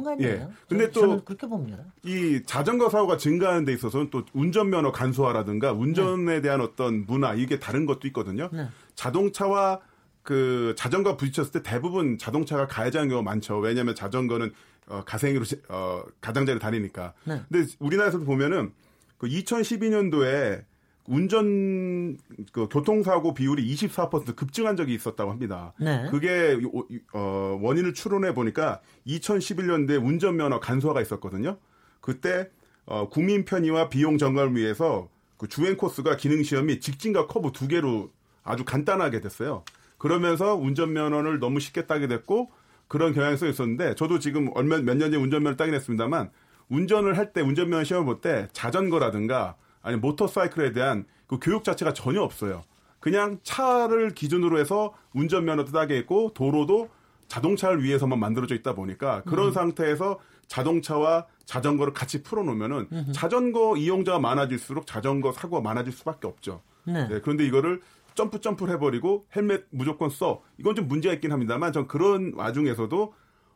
거 0.03 0.11
아니에요? 0.11 0.31
예. 0.31 0.47
근데 0.69 0.89
저- 0.91 1.01
또- 1.01 1.23
그렇게 1.25 1.47
봅니다. 1.47 1.79
이 2.03 2.41
자전거 2.45 2.89
사고가 2.89 3.17
증가하는 3.17 3.65
데 3.65 3.73
있어서는 3.73 4.09
또 4.09 4.23
운전면허 4.33 4.93
간소화라든가 4.93 5.73
운전에 5.73 6.39
대한 6.39 6.61
어떤 6.61 7.05
문화 7.05 7.33
이게 7.33 7.59
다른 7.59 7.85
것도 7.85 8.07
있거든요. 8.07 8.49
네. 8.53 8.69
자동차와 8.95 9.81
그 10.23 10.73
자전거 10.77 11.17
부딪혔을 11.17 11.51
때 11.51 11.61
대부분 11.61 12.17
자동차가 12.17 12.67
가해자는 12.67 13.09
경우가 13.09 13.29
많죠. 13.29 13.57
왜냐하면 13.59 13.95
자전거는 13.95 14.53
어, 14.87 15.03
가생이로 15.05 15.43
시- 15.43 15.61
어, 15.67 16.03
가장자리 16.21 16.59
다니니까. 16.59 17.13
네. 17.25 17.41
근데 17.49 17.67
우리나라에서도 17.79 18.23
보면은 18.23 18.71
그 19.17 19.27
2012년도에 19.27 20.63
운전 21.07 22.17
그 22.51 22.67
교통사고 22.67 23.33
비율이 23.35 23.63
24% 23.75 24.35
급증한 24.35 24.75
적이 24.75 24.95
있었다고 24.95 25.29
합니다. 25.29 25.73
네. 25.79 26.07
그게 26.09 26.53
요- 26.61 26.71
어, 27.13 27.59
원인을 27.61 27.93
추론해 27.93 28.33
보니까 28.33 28.81
2011년도에 29.05 30.03
운전면허 30.03 30.59
간소화가 30.59 31.01
있었거든요. 31.01 31.57
그때 32.01 32.49
어, 32.85 33.09
국민 33.09 33.45
편의와 33.45 33.89
비용 33.89 34.17
절감을 34.17 34.55
위해서 34.55 35.09
그 35.37 35.47
주행 35.47 35.77
코스가 35.77 36.17
기능 36.17 36.41
시험 36.43 36.67
및 36.67 36.81
직진과 36.81 37.27
커브 37.27 37.51
두 37.51 37.67
개로 37.67 38.11
아주 38.43 38.63
간단하게 38.65 39.21
됐어요. 39.21 39.63
그러면서 39.97 40.55
운전면허를 40.55 41.39
너무 41.39 41.59
쉽게 41.59 41.85
따게 41.85 42.07
됐고 42.07 42.49
그런 42.87 43.13
경향성이 43.13 43.51
있었는데 43.51 43.95
저도 43.95 44.19
지금 44.19 44.49
얼마 44.55 44.77
몇 44.77 44.95
년 44.97 45.11
전에 45.11 45.17
운전면허를 45.17 45.57
따긴 45.57 45.73
했습니다만 45.75 46.29
운전을 46.69 47.17
할 47.17 47.33
때 47.33 47.41
운전면허 47.41 47.83
시험을 47.83 48.05
볼 48.05 48.21
때 48.21 48.47
자전거라든가 48.53 49.55
아니 49.81 49.97
모터사이클에 49.97 50.71
대한 50.71 51.05
그 51.27 51.39
교육 51.41 51.63
자체가 51.63 51.93
전혀 51.93 52.21
없어요. 52.21 52.63
그냥 52.99 53.39
차를 53.43 54.11
기준으로 54.15 54.59
해서 54.59 54.93
운전면허도 55.13 55.71
따게 55.71 55.95
했고 55.97 56.31
도로도 56.33 56.89
자동차를 57.27 57.83
위해서만 57.83 58.19
만들어져 58.19 58.55
있다 58.55 58.73
보니까 58.73 59.21
그런 59.23 59.51
상태에서 59.51 60.19
자동차와 60.47 61.25
자전거를 61.45 61.93
같이 61.93 62.23
풀어놓으면은 62.23 62.87
자전거 63.13 63.77
이용자가 63.77 64.19
많아질수록 64.19 64.85
자전거 64.87 65.31
사고가 65.31 65.61
많아질 65.61 65.91
수밖에 65.93 66.27
없죠. 66.27 66.61
네. 66.85 67.07
네, 67.07 67.19
그런데 67.21 67.45
이거를 67.45 67.81
점프 68.13 68.39
점프를 68.41 68.73
해버리고 68.75 69.25
헬멧 69.35 69.65
무조건 69.71 70.09
써. 70.09 70.41
이건 70.57 70.75
좀 70.75 70.87
문제가 70.87 71.13
있긴 71.15 71.31
합니다만 71.31 71.73
전 71.73 71.87
그런 71.87 72.33
와중에서도 72.35 73.13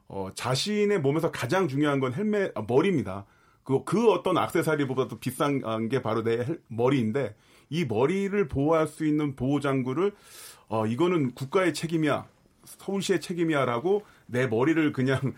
어, 0.10 0.32
자신의 0.34 1.00
몸에서 1.02 1.32
가장 1.32 1.68
중요한 1.68 2.00
건 2.00 2.14
헬멧 2.14 2.52
아, 2.56 2.64
머리입니다. 2.68 3.26
그, 3.64 3.84
그 3.84 4.12
어떤 4.12 4.38
악세사리보다도 4.38 5.20
비싼 5.20 5.88
게 5.88 6.02
바로 6.02 6.24
내 6.24 6.46
머리인데 6.68 7.36
이 7.70 7.86
머리를 7.86 8.48
보호할 8.48 8.88
수 8.88 9.06
있는 9.06 9.36
보호 9.36 9.60
장구를 9.60 10.14
어, 10.68 10.88
이거는 10.88 11.36
국가의 11.36 11.74
책임이야. 11.74 12.28
서울시의 12.66 13.22
책임이야라고 13.22 14.04
내 14.26 14.48
머리를 14.48 14.92
그냥 14.94 15.34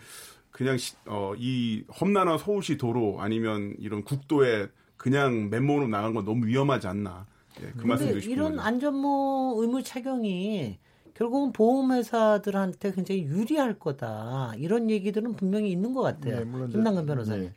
그냥 0.50 0.76
어, 1.06 1.34
이 1.36 1.84
험난한 2.00 2.38
서울시 2.38 2.78
도로 2.78 3.16
아니면 3.20 3.74
이런 3.78 4.02
국도에 4.02 4.68
그냥 4.96 5.50
맨몸으로 5.50 5.88
나간 5.88 6.14
건 6.14 6.24
너무 6.24 6.46
위험하지 6.46 6.86
않나. 6.86 7.26
예, 7.62 7.70
그 7.76 7.86
말씀 7.86 8.06
드리고 8.06 8.30
이런 8.30 8.58
안전모 8.58 9.56
의무 9.60 9.82
착용이 9.82 10.78
결국은 11.22 11.52
보험회사들한테 11.52 12.90
굉장히 12.90 13.22
유리할 13.22 13.78
거다. 13.78 14.54
이런 14.56 14.90
얘기들은 14.90 15.36
분명히 15.36 15.70
있는 15.70 15.92
것 15.92 16.02
같아요. 16.02 16.38
네, 16.38 16.44
물론 16.44 16.68
김남근 16.68 17.06
변호사님. 17.06 17.44
네. 17.44 17.52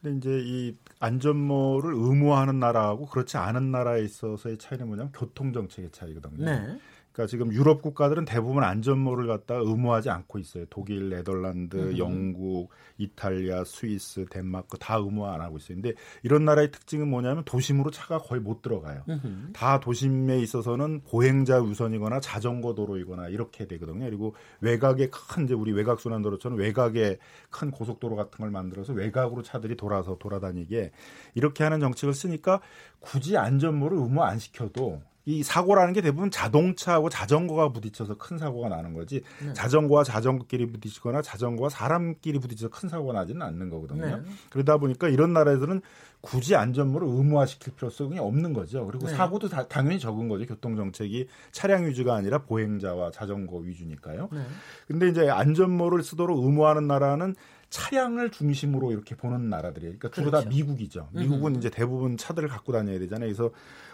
근데 0.00 0.16
이제 0.18 0.40
이 0.44 0.76
안전모를 1.00 1.94
의무화하는 1.94 2.60
나라하고 2.60 3.06
그렇지 3.06 3.36
않은 3.36 3.72
나라에 3.72 4.04
있어서의 4.04 4.58
차이는 4.58 4.86
뭐냐면 4.86 5.10
교통 5.12 5.52
정책의 5.52 5.90
차이거든요. 5.90 6.44
네. 6.44 6.78
그러니까 7.12 7.30
지금 7.30 7.52
유럽 7.52 7.82
국가들은 7.82 8.24
대부분 8.24 8.62
안전모를 8.62 9.26
갖다 9.26 9.56
의무하지 9.56 10.10
않고 10.10 10.38
있어요. 10.38 10.64
독일, 10.70 11.10
네덜란드, 11.10 11.76
음. 11.76 11.98
영국, 11.98 12.70
이탈리아, 12.96 13.64
스위스, 13.64 14.24
덴마크 14.30 14.78
다 14.78 14.96
의무화 14.96 15.34
안 15.34 15.40
하고 15.40 15.56
있어요. 15.56 15.76
근데 15.76 15.94
이런 16.22 16.44
나라의 16.44 16.70
특징은 16.70 17.08
뭐냐면 17.08 17.44
도심으로 17.44 17.90
차가 17.90 18.18
거의 18.18 18.40
못 18.40 18.62
들어가요. 18.62 19.02
음. 19.08 19.50
다 19.52 19.80
도심에 19.80 20.38
있어서는 20.40 21.02
보행자 21.02 21.60
우선이거나 21.60 22.20
자전거 22.20 22.74
도로이거나 22.74 23.28
이렇게 23.28 23.66
되거든요. 23.66 24.04
그리고 24.04 24.34
외곽에 24.60 25.10
큰 25.10 25.44
이제 25.44 25.54
우리 25.54 25.72
외곽 25.72 26.00
순환도로처럼 26.00 26.58
외곽에 26.58 27.18
큰 27.50 27.70
고속도로 27.70 28.14
같은 28.16 28.38
걸 28.38 28.50
만들어서 28.50 28.92
외곽으로 28.92 29.42
차들이 29.42 29.76
돌아서 29.76 30.18
돌아다니게 30.18 30.92
이렇게 31.34 31.64
하는 31.64 31.80
정책을 31.80 32.14
쓰니까 32.14 32.60
굳이 33.00 33.36
안전모를 33.36 33.96
의무 33.98 34.22
안 34.22 34.38
시켜도 34.38 35.02
이 35.28 35.42
사고라는 35.42 35.92
게 35.92 36.00
대부분 36.00 36.30
자동차하고 36.30 37.10
자전거가 37.10 37.68
부딪혀서 37.68 38.16
큰 38.16 38.38
사고가 38.38 38.70
나는 38.70 38.94
거지 38.94 39.20
네. 39.44 39.52
자전거와 39.52 40.02
자전거끼리 40.02 40.72
부딪히거나 40.72 41.20
자전거와 41.20 41.68
사람끼리 41.68 42.38
부딪혀서 42.38 42.70
큰 42.70 42.88
사고가 42.88 43.12
나지는 43.12 43.42
않는 43.42 43.68
거거든요. 43.68 44.06
네. 44.06 44.22
그러다 44.48 44.78
보니까 44.78 45.10
이런 45.10 45.34
나라에서는 45.34 45.82
굳이 46.22 46.56
안전모를 46.56 47.06
의무화시킬 47.06 47.74
필요성이 47.74 48.18
없는 48.18 48.54
거죠. 48.54 48.86
그리고 48.86 49.06
네. 49.06 49.14
사고도 49.14 49.50
다, 49.50 49.68
당연히 49.68 50.00
적은 50.00 50.28
거죠. 50.30 50.46
교통 50.46 50.76
정책이 50.76 51.28
차량 51.52 51.84
위주가 51.84 52.14
아니라 52.14 52.38
보행자와 52.38 53.10
자전거 53.10 53.58
위주니까요. 53.58 54.30
네. 54.32 54.40
근데 54.86 55.08
이제 55.08 55.28
안전모를 55.28 56.04
쓰도록 56.04 56.42
의무화하는 56.42 56.86
나라는 56.86 57.34
차량을 57.68 58.30
중심으로 58.30 58.92
이렇게 58.92 59.14
보는 59.14 59.50
나라들이에요. 59.50 59.98
그러니까 59.98 60.10
주로 60.10 60.30
그렇죠. 60.30 60.44
다 60.44 60.48
미국이죠. 60.48 61.08
미국은 61.12 61.54
음. 61.54 61.58
이제 61.58 61.68
대부분 61.68 62.16
차들을 62.16 62.48
갖고 62.48 62.72
다녀야 62.72 62.98
되잖아요. 62.98 63.28
그래서 63.28 63.50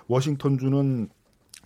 워싱턴주는 0.07 1.09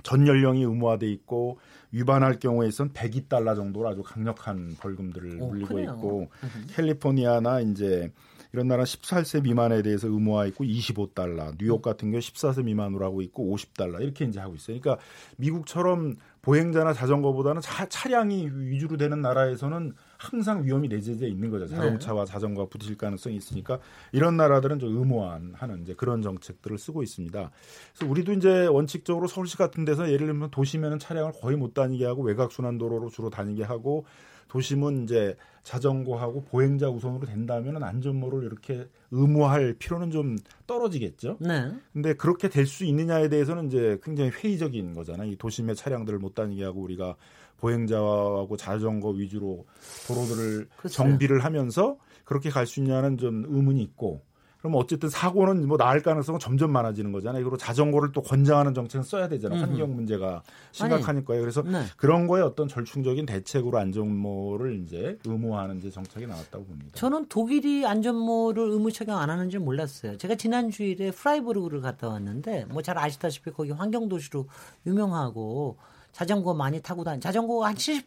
전 0.03 0.27
연령이 0.27 0.63
의무화돼 0.63 1.07
있고 1.11 1.59
위반할 1.91 2.39
경우에선 2.39 2.93
102달러 2.93 3.57
정도로 3.57 3.89
아주 3.89 4.03
강력한 4.03 4.77
벌금들을 4.79 5.39
오, 5.41 5.49
물리고 5.49 5.75
그래요. 5.75 5.95
있고 5.95 6.29
캘리포니아나 6.75 7.61
이제 7.61 8.13
이런 8.53 8.69
나라 8.69 8.85
14세 8.85 9.43
미만에 9.43 9.83
대해서 9.83 10.09
의무화 10.09 10.47
있고 10.47 10.65
25달러, 10.65 11.57
뉴욕 11.59 11.83
같은 11.83 12.11
경우 12.11 12.21
14세 12.21 12.65
미만으로 12.65 13.05
하고 13.05 13.21
있고 13.23 13.55
50달러 13.55 14.01
이렇게 14.01 14.25
이제 14.25 14.41
하고 14.41 14.55
있어요. 14.55 14.81
그러니까 14.81 15.03
미국처럼 15.37 16.17
보행자나 16.43 16.95
자전거보다는 16.95 17.61
차, 17.61 17.87
차량이 17.87 18.49
위주로 18.51 18.97
되는 18.97 19.21
나라에서는 19.21 19.93
항상 20.19 20.65
위험이 20.65 20.89
내재돼 20.89 21.29
있는 21.29 21.49
거죠. 21.49 21.69
자동차와 21.69 22.25
네. 22.25 22.33
자전거가 22.33 22.69
부딪힐 22.69 22.99
가능성이 22.99 23.37
있으니까 23.37 23.79
이런 24.13 24.37
나라들은 24.37 24.81
좀 24.81 24.97
의무화하는 24.97 25.83
이제 25.83 25.95
그런 25.95 26.23
정책들을 26.23 26.77
쓰고 26.77 27.05
있습니다. 27.05 27.51
그래서 27.95 28.11
우리도 28.11 28.33
이제 28.33 28.67
원칙적으로 28.67 29.29
서울시 29.29 29.57
같은 29.57 29.85
데서 29.85 30.11
예를 30.11 30.27
들면 30.27 30.51
도심에는 30.51 30.99
차량을 30.99 31.33
거의 31.41 31.57
못 31.57 31.73
다니게 31.73 32.05
하고 32.05 32.23
외곽 32.23 32.51
순환 32.51 32.79
도로로 32.79 33.11
주로 33.11 33.31
다니게 33.31 33.63
하고 33.63 34.05
도심은 34.49 35.05
이제 35.05 35.37
자전거하고 35.63 36.45
보행자 36.45 36.89
우선으로 36.89 37.27
된다면 37.27 37.83
안전모를 37.83 38.45
이렇게 38.45 38.89
의무화할 39.11 39.75
필요는 39.79 40.11
좀 40.11 40.37
떨어지겠죠. 40.67 41.37
네. 41.41 41.71
근데 41.93 42.15
그렇게 42.15 42.49
될 42.49 42.67
수 42.67 42.85
있느냐에 42.85 43.29
대해서는 43.29 43.67
이제 43.67 43.99
굉장히 44.03 44.31
회의적인 44.31 44.95
거잖아요. 44.95 45.31
이 45.31 45.37
도심의 45.37 45.77
차량들을 45.77 46.19
못 46.19 46.35
다니게 46.35 46.65
하고 46.65 46.81
우리가 46.81 47.17
보행자하고 47.59 48.57
자전거 48.57 49.11
위주로 49.11 49.67
도로들을 50.07 50.69
그렇죠. 50.77 50.95
정비를 50.95 51.45
하면서 51.45 51.97
그렇게 52.25 52.51
갈 52.51 52.67
수 52.67 52.81
있냐는 52.81 53.17
좀 53.19 53.45
의문이 53.49 53.83
있고 53.83 54.21
그럼 54.59 54.75
어쨌든 54.75 55.09
사고는 55.09 55.69
뭐 55.69 55.77
나을 55.77 56.03
가능성은 56.03 56.41
점점 56.41 56.73
많아지는 56.73 57.13
거잖아요. 57.13 57.45
그리고 57.45 57.57
자전거를 57.57 58.11
또 58.13 58.23
권장하는 58.23 58.75
정책은 58.75 59.05
써야 59.05 59.29
되잖아요. 59.29 59.61
환경 59.61 59.95
문제가 59.95 60.43
심각하니까요. 60.73 61.41
그래서 61.41 61.63
네. 61.63 61.85
그런 61.97 62.27
거에 62.27 62.43
어떤 62.43 62.67
절충적인 62.67 63.25
대책으로 63.25 63.79
안전모를 63.79 64.81
이제 64.83 65.17
의무화하는 65.25 65.79
이제 65.79 65.91
정책이 65.91 66.27
나왔다고 66.27 66.65
봅니다. 66.65 66.91
저는 66.95 67.27
독일이 67.29 67.87
안전모를 67.87 68.69
의무 68.71 68.91
적용 68.91 69.19
안 69.19 69.31
하는 69.31 69.49
줄 69.49 69.61
몰랐어요. 69.61 70.17
제가 70.19 70.35
지난 70.35 70.71
주일에 70.71 71.13
프라이부르크를 71.13 71.81
갔다 71.81 72.09
왔는데 72.09 72.65
뭐 72.69 72.83
잘 72.83 72.99
아시다시피 72.99 73.53
거기 73.53 73.71
환경 73.71 74.09
도시로 74.09 74.49
유명하고 74.87 75.77
자전거 76.13 76.55
많이 76.55 76.81
타고 76.81 77.05
다니. 77.05 77.21
자전거가 77.21 77.69
한 77.69 77.77
70, 77.77 78.07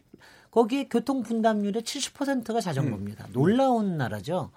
거기에 0.50 0.88
교통 0.88 1.22
분담률의 1.22 1.82
70%가 1.82 2.60
자전거입니다. 2.60 3.26
음. 3.26 3.32
놀라운 3.32 3.96
나라죠. 3.96 4.50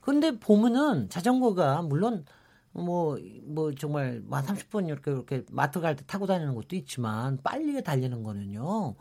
근데 0.00 0.38
보면은 0.38 1.08
자전거가 1.10 1.82
물론 1.82 2.24
뭐, 2.72 3.18
뭐 3.44 3.72
정말 3.74 4.22
한 4.30 4.44
30분 4.44 4.88
이렇게 4.88 5.10
이렇게 5.10 5.44
마트 5.50 5.80
갈 5.80 5.94
때 5.94 6.04
타고 6.06 6.26
다니는 6.26 6.54
것도 6.54 6.74
있지만 6.76 7.38
빨리 7.42 7.82
달리는 7.82 8.22
거는요. 8.22 8.94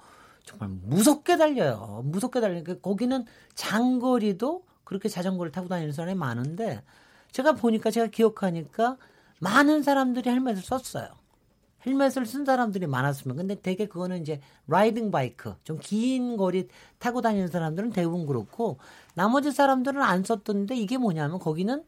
정말 0.43 0.69
무섭게 0.83 1.37
달려요. 1.37 2.01
무섭게 2.05 2.41
달리니까 2.41 2.79
거기는 2.79 3.25
장거리도 3.55 4.65
그렇게 4.83 5.07
자전거를 5.07 5.51
타고 5.51 5.69
다니는 5.69 5.93
사람이 5.93 6.15
많은데 6.15 6.83
제가 7.31 7.53
보니까 7.53 7.91
제가 7.91 8.07
기억하니까 8.07 8.97
많은 9.39 9.83
사람들이 9.83 10.29
헬멧을 10.29 10.61
썼어요. 10.63 11.07
헬멧을 11.85 12.25
쓴 12.25 12.45
사람들이 12.45 12.87
많았으면 12.87 13.37
근데 13.37 13.55
대개 13.55 13.87
그거는 13.87 14.21
이제 14.21 14.39
라이딩 14.67 15.11
바이크 15.11 15.55
좀 15.63 15.79
긴 15.79 16.37
거리 16.37 16.67
타고 16.99 17.21
다니는 17.21 17.47
사람들은 17.47 17.91
대부분 17.91 18.25
그렇고 18.27 18.77
나머지 19.15 19.51
사람들은 19.51 20.01
안 20.01 20.23
썼던데 20.23 20.75
이게 20.75 20.97
뭐냐면 20.97 21.39
거기는 21.39 21.83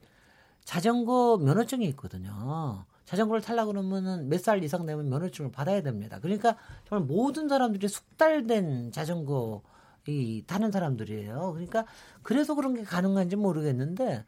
자전거 0.66 1.38
면허증이 1.42 1.86
있거든요. 1.88 2.86
자전거를 3.06 3.42
탈라 3.42 3.66
그러면은 3.66 4.30
몇 4.30 4.40
살 4.40 4.64
이상 4.64 4.86
되면 4.86 5.10
면허증을 5.10 5.52
받아야 5.52 5.82
됩니다. 5.82 6.20
그러니까 6.22 6.56
정말 6.88 7.06
모든 7.08 7.48
사람들이 7.50 7.88
숙달된 7.88 8.92
자전거 8.92 9.62
이 10.08 10.44
타는 10.48 10.72
사람들이에요. 10.72 11.52
그러니까 11.54 11.86
그래서 12.24 12.56
그런 12.56 12.74
게 12.74 12.84
가능한지 12.84 13.36
모르겠는데 13.36 14.24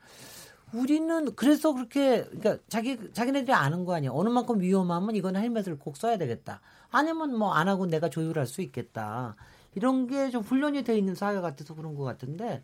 우리는 0.76 1.34
그래서 1.36 1.74
그렇게 1.74 2.24
그러니까 2.26 2.58
자기 2.68 2.98
자기네들이 3.14 3.54
아는 3.54 3.86
거 3.86 3.94
아니야. 3.96 4.12
어느 4.14 4.30
만큼 4.30 4.60
위험하면 4.62 5.16
이거는 5.16 5.42
헬멧을 5.42 5.80
꼭 5.80 5.98
써야 5.98 6.18
되겠다. 6.18 6.62
아니면 6.92 7.38
뭐 7.38 7.54
안 7.54 7.68
하고 7.68 7.86
내가 7.86 8.10
조율할 8.10 8.46
수 8.48 8.62
있겠다. 8.62 9.36
이런 9.76 10.08
게 10.08 10.30
좀 10.32 10.42
훈련이 10.44 10.84
돼 10.84 10.98
있는 10.98 11.16
사회 11.16 11.40
같아서 11.42 11.76
그런 11.76 11.96
것 11.96 12.04
같은데 12.04 12.64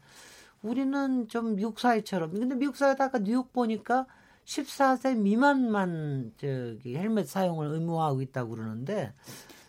우리는 0.61 1.27
좀 1.27 1.55
미국 1.55 1.79
사회처럼 1.79 2.31
근데 2.31 2.55
미국 2.55 2.75
사회도 2.77 3.03
아까 3.03 3.19
뉴욕 3.19 3.51
보니까 3.53 4.05
14세 4.45 5.17
미만만 5.17 6.33
저기 6.37 6.95
헬멧 6.97 7.27
사용을 7.27 7.67
의무화하고 7.67 8.21
있다고 8.21 8.51
그러는데 8.55 9.13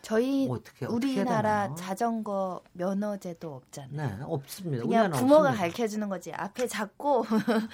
저희 0.03 0.49
어떻게, 0.51 0.85
어떻게 0.85 1.21
우리나라 1.21 1.73
자전거 1.77 2.61
면허제도 2.73 3.55
없잖아요. 3.55 4.19
네, 4.19 4.25
없습니다. 4.25 4.83
그냥 4.83 5.13
부모가 5.13 5.53
가르쳐 5.53 5.87
주는 5.87 6.09
거지. 6.09 6.33
앞에 6.33 6.67
잡고. 6.67 7.25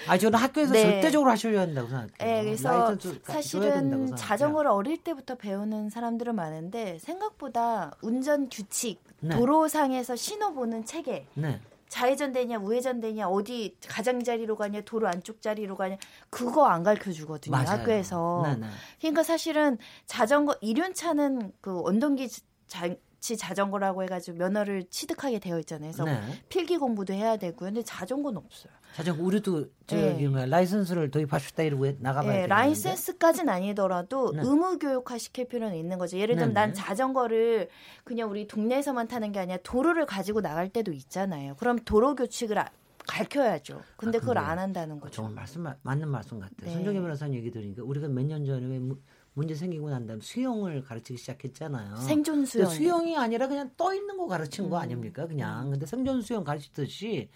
아, 0.07 0.19
저는 0.19 0.39
학교에서 0.39 0.75
네. 0.75 0.83
절대적으로 0.83 1.31
하셔야 1.31 1.63
한다고 1.63 1.89
생각해요. 1.89 2.13
네, 2.19 2.45
그래서 2.45 2.97
사실은 3.23 4.15
자전거를 4.15 4.71
어릴 4.71 5.03
때부터 5.03 5.37
배우는 5.37 5.89
사람들은 5.89 6.35
많은데 6.35 6.99
생각보다 6.99 7.97
운전 8.03 8.51
규칙, 8.51 9.03
네. 9.21 9.35
도로상에서 9.35 10.15
신호 10.15 10.53
보는 10.53 10.85
체계. 10.85 11.27
네. 11.33 11.61
좌회전 11.89 12.33
되냐 12.33 12.59
우회전 12.59 13.01
되냐 13.01 13.29
어디 13.29 13.77
가장자리로 13.89 14.57
가냐 14.57 14.83
도로 14.83 15.09
안쪽 15.09 15.41
자리로 15.43 15.77
가냐 15.77 15.97
그거 16.31 16.67
안 16.67 16.83
가르쳐 16.83 17.13
주거든요 17.13 17.57
학교에서 17.57 18.43
네네. 18.45 18.67
네. 18.67 18.67
그러니까 19.01 19.23
사실은 19.23 19.79
자전거 20.07 20.57
이륜차는 20.61 21.53
그 21.61 21.81
원동기 21.83 22.29
자, 22.67 22.89
지 23.21 23.37
자전거라고 23.37 24.05
해가지고 24.05 24.39
면허를 24.39 24.85
취득하게 24.91 25.39
되어 25.41 25.59
있잖아요. 25.59 25.91
그래서 25.93 26.05
네. 26.05 26.21
필기 26.49 26.77
공부도 26.79 27.13
해야 27.13 27.37
되고요. 27.37 27.69
근데 27.71 27.83
자전거는 27.83 28.39
없어요. 28.39 28.73
자전거 28.95 29.23
우리도 29.25 29.67
저기 29.87 30.03
네. 30.03 30.29
뭐 30.29 30.45
라이선스를 30.47 31.11
도입하십다 31.11 31.63
이러고 31.65 31.87
나가봐야 31.99 32.33
네, 32.33 32.47
라이센스까지는 32.47 33.53
아니더라도 33.53 34.33
네. 34.33 34.43
의무 34.45 34.79
교육화 34.79 35.19
시킬 35.19 35.49
필요는 35.49 35.77
있는 35.77 35.99
거죠. 35.99 36.17
예를 36.17 36.37
들면 36.37 36.55
난 36.55 36.73
자전거를 36.75 37.69
그냥 38.05 38.31
우리 38.31 38.47
동네에서만 38.47 39.09
타는 39.09 39.33
게 39.33 39.41
아니라 39.41 39.59
도로를 39.65 40.07
가지고 40.07 40.41
나갈 40.41 40.69
때도 40.69 40.93
있잖아요. 40.93 41.57
그럼 41.57 41.79
도로 41.85 42.15
규칙을 42.15 42.57
아, 42.59 42.71
가르쳐야죠. 43.07 43.83
근데 43.97 44.19
아, 44.19 44.21
그걸 44.21 44.39
안 44.39 44.59
한다는 44.59 45.01
거죠. 45.01 45.13
정말 45.17 45.35
말씀 45.35 45.67
맞는 45.83 46.09
말씀 46.09 46.39
같아요. 46.39 46.55
네. 46.63 46.73
손정혜 46.73 47.01
변호사님 47.01 47.37
얘기 47.39 47.51
들으니까 47.51 47.83
우리가 47.83 48.07
몇 48.09 48.25
년 48.25 48.45
전에 48.45 48.65
왜 48.67 48.79
무- 48.79 48.97
문제 49.39 49.55
생기고 49.55 49.89
난 49.89 50.05
다음에 50.05 50.21
수영을 50.21 50.83
가르치기 50.83 51.17
시작했잖아요. 51.17 51.97
생존 51.99 52.45
수영. 52.45 52.69
수영이 52.69 53.17
아니라 53.17 53.47
그냥 53.47 53.71
떠 53.77 53.95
있는 53.95 54.17
거 54.17 54.27
가르친 54.27 54.69
거 54.69 54.77
음. 54.77 54.83
아닙니까? 54.83 55.29
그냥. 55.29 55.71
근데 55.71 55.87
생존 55.87 56.23
수영 56.23 56.43
가르치듯이 56.43 57.31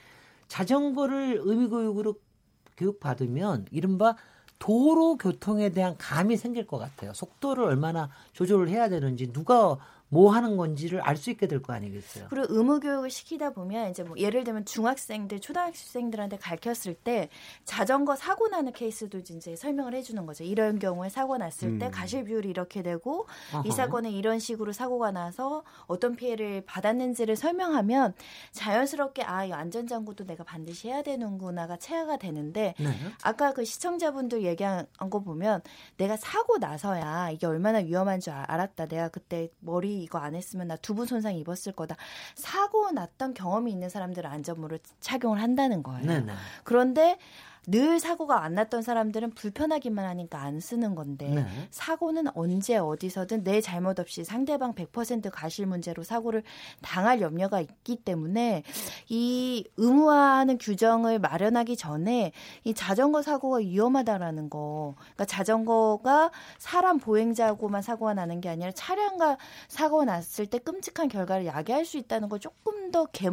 자전거를 0.49 1.41
의미교육으로 1.45 2.17
교육 2.77 2.99
받으면 2.99 3.67
이른바 3.71 4.17
도로 4.59 5.17
교통에 5.17 5.71
대한 5.71 5.97
감이 5.97 6.37
생길 6.37 6.67
것 6.67 6.79
같아요. 6.79 7.13
속도를 7.15 7.63
얼마나 7.63 8.11
조절을 8.33 8.69
해야 8.69 8.89
되는지 8.89 9.33
누가 9.33 9.79
뭐 10.13 10.31
하는 10.33 10.59
건지를 10.59 11.01
알 11.01 11.17
수 11.17 11.31
있게 11.31 11.47
될 11.47 11.63
거 11.63 11.73
아니겠어요. 11.73 12.27
그리고 12.29 12.47
의무 12.51 12.81
교육을 12.81 13.09
시키다 13.09 13.51
보면 13.51 13.91
이제 13.91 14.03
뭐 14.03 14.17
예를 14.19 14.45
들면 14.45 14.65
중학생들, 14.67 15.41
초등학생들한테 15.41 16.37
가르쳤을 16.37 16.95
때 16.95 17.29
자전거 17.65 18.15
사고 18.17 18.49
나는 18.49 18.73
케이스도 18.73 19.19
이제 19.19 19.57
설명을 19.57 19.95
해주는 19.95 20.27
거죠. 20.27 20.45
이런 20.45 20.79
경우에 20.79 21.09
사고 21.09 21.39
났을 21.39 21.79
때 21.79 21.87
음. 21.87 21.91
가실 21.91 22.25
비율이 22.25 22.51
이렇게 22.51 22.83
되고 22.83 23.27
이 23.65 23.69
어허. 23.69 23.71
사건은 23.71 24.11
이런 24.11 24.39
식으로 24.39 24.73
사고가 24.73 25.13
나서 25.13 25.63
어떤 25.87 26.15
피해를 26.17 26.63
받았는지를 26.67 27.37
설명하면 27.37 28.13
자연스럽게 28.51 29.23
아, 29.23 29.45
이 29.45 29.53
안전장구도 29.53 30.27
내가 30.27 30.45
반드시 30.45 30.89
해야 30.89 31.03
되는구나가 31.03 31.77
체화가 31.79 32.19
되는데 32.19 32.75
네. 32.79 32.87
아까 33.23 33.53
그 33.53 33.65
시청자분들 33.65 34.43
얘기한 34.43 34.87
거 35.11 35.21
보면 35.21 35.63
내가 35.97 36.17
사고 36.17 36.59
나서야 36.59 37.31
이게 37.31 37.47
얼마나 37.47 37.79
위험한 37.79 38.21
줄 38.21 38.33
아- 38.33 38.45
알았다. 38.49 38.87
내가 38.87 39.09
그때 39.09 39.49
머리 39.61 40.02
이거 40.03 40.19
안 40.19 40.35
했으면 40.35 40.69
나 40.69 40.77
두부 40.77 41.07
손상 41.07 41.35
입었을 41.35 41.73
거다. 41.73 41.97
사고 42.35 42.91
났던 42.91 43.35
경험이 43.35 43.73
있는 43.73 43.89
사람들은 43.89 44.29
안전모를 44.29 44.81
착용을 45.01 45.41
한다는 45.41 45.83
거예요. 45.83 46.07
네네. 46.07 46.33
그런데 46.65 47.19
늘 47.67 48.01
사고가 48.01 48.43
안 48.43 48.55
났던 48.55 48.83
사람들은 48.83 49.31
불편하기만 49.31 50.05
하니까 50.05 50.41
안 50.41 50.59
쓰는 50.59 50.95
건데 50.95 51.29
네. 51.29 51.47
사고는 51.71 52.27
언제 52.35 52.77
어디서든 52.77 53.45
내 53.45 53.61
잘못 53.61 54.01
없이 54.01 54.25
상대방 54.25 54.75
100% 54.75 55.31
가실 55.33 55.67
문제로 55.67 56.03
사고를 56.03 56.43
당할 56.81 57.21
염려가 57.21 57.61
있기 57.61 57.97
때문에 57.97 58.65
이 59.09 59.65
의무화하는 59.77 60.59
규정을 60.59 61.21
마련하기 61.21 61.77
전에 61.77 62.33
이 62.65 62.75
자전거 62.75 63.23
사고가 63.23 63.59
위험하다라는 63.59 64.51
거. 64.51 64.95
그러니까 64.97 65.25
자전거가 65.25 66.33
사람 66.59 66.99
보행자하고만 66.99 67.83
사고가 67.83 68.15
나는 68.15 68.41
게 68.41 68.49
아니라 68.49 68.73
차량과 68.73 69.39
사고가 69.69 70.05
났을 70.05 70.47
때 70.47 70.59
끔찍한 70.59 71.09
결과를 71.09 71.47
야기할 71.47 71.85
수 71.85 71.97
있다는 71.97 72.29
걸 72.29 72.41
조금 72.41 72.91
더 72.91 73.07
개, 73.07 73.31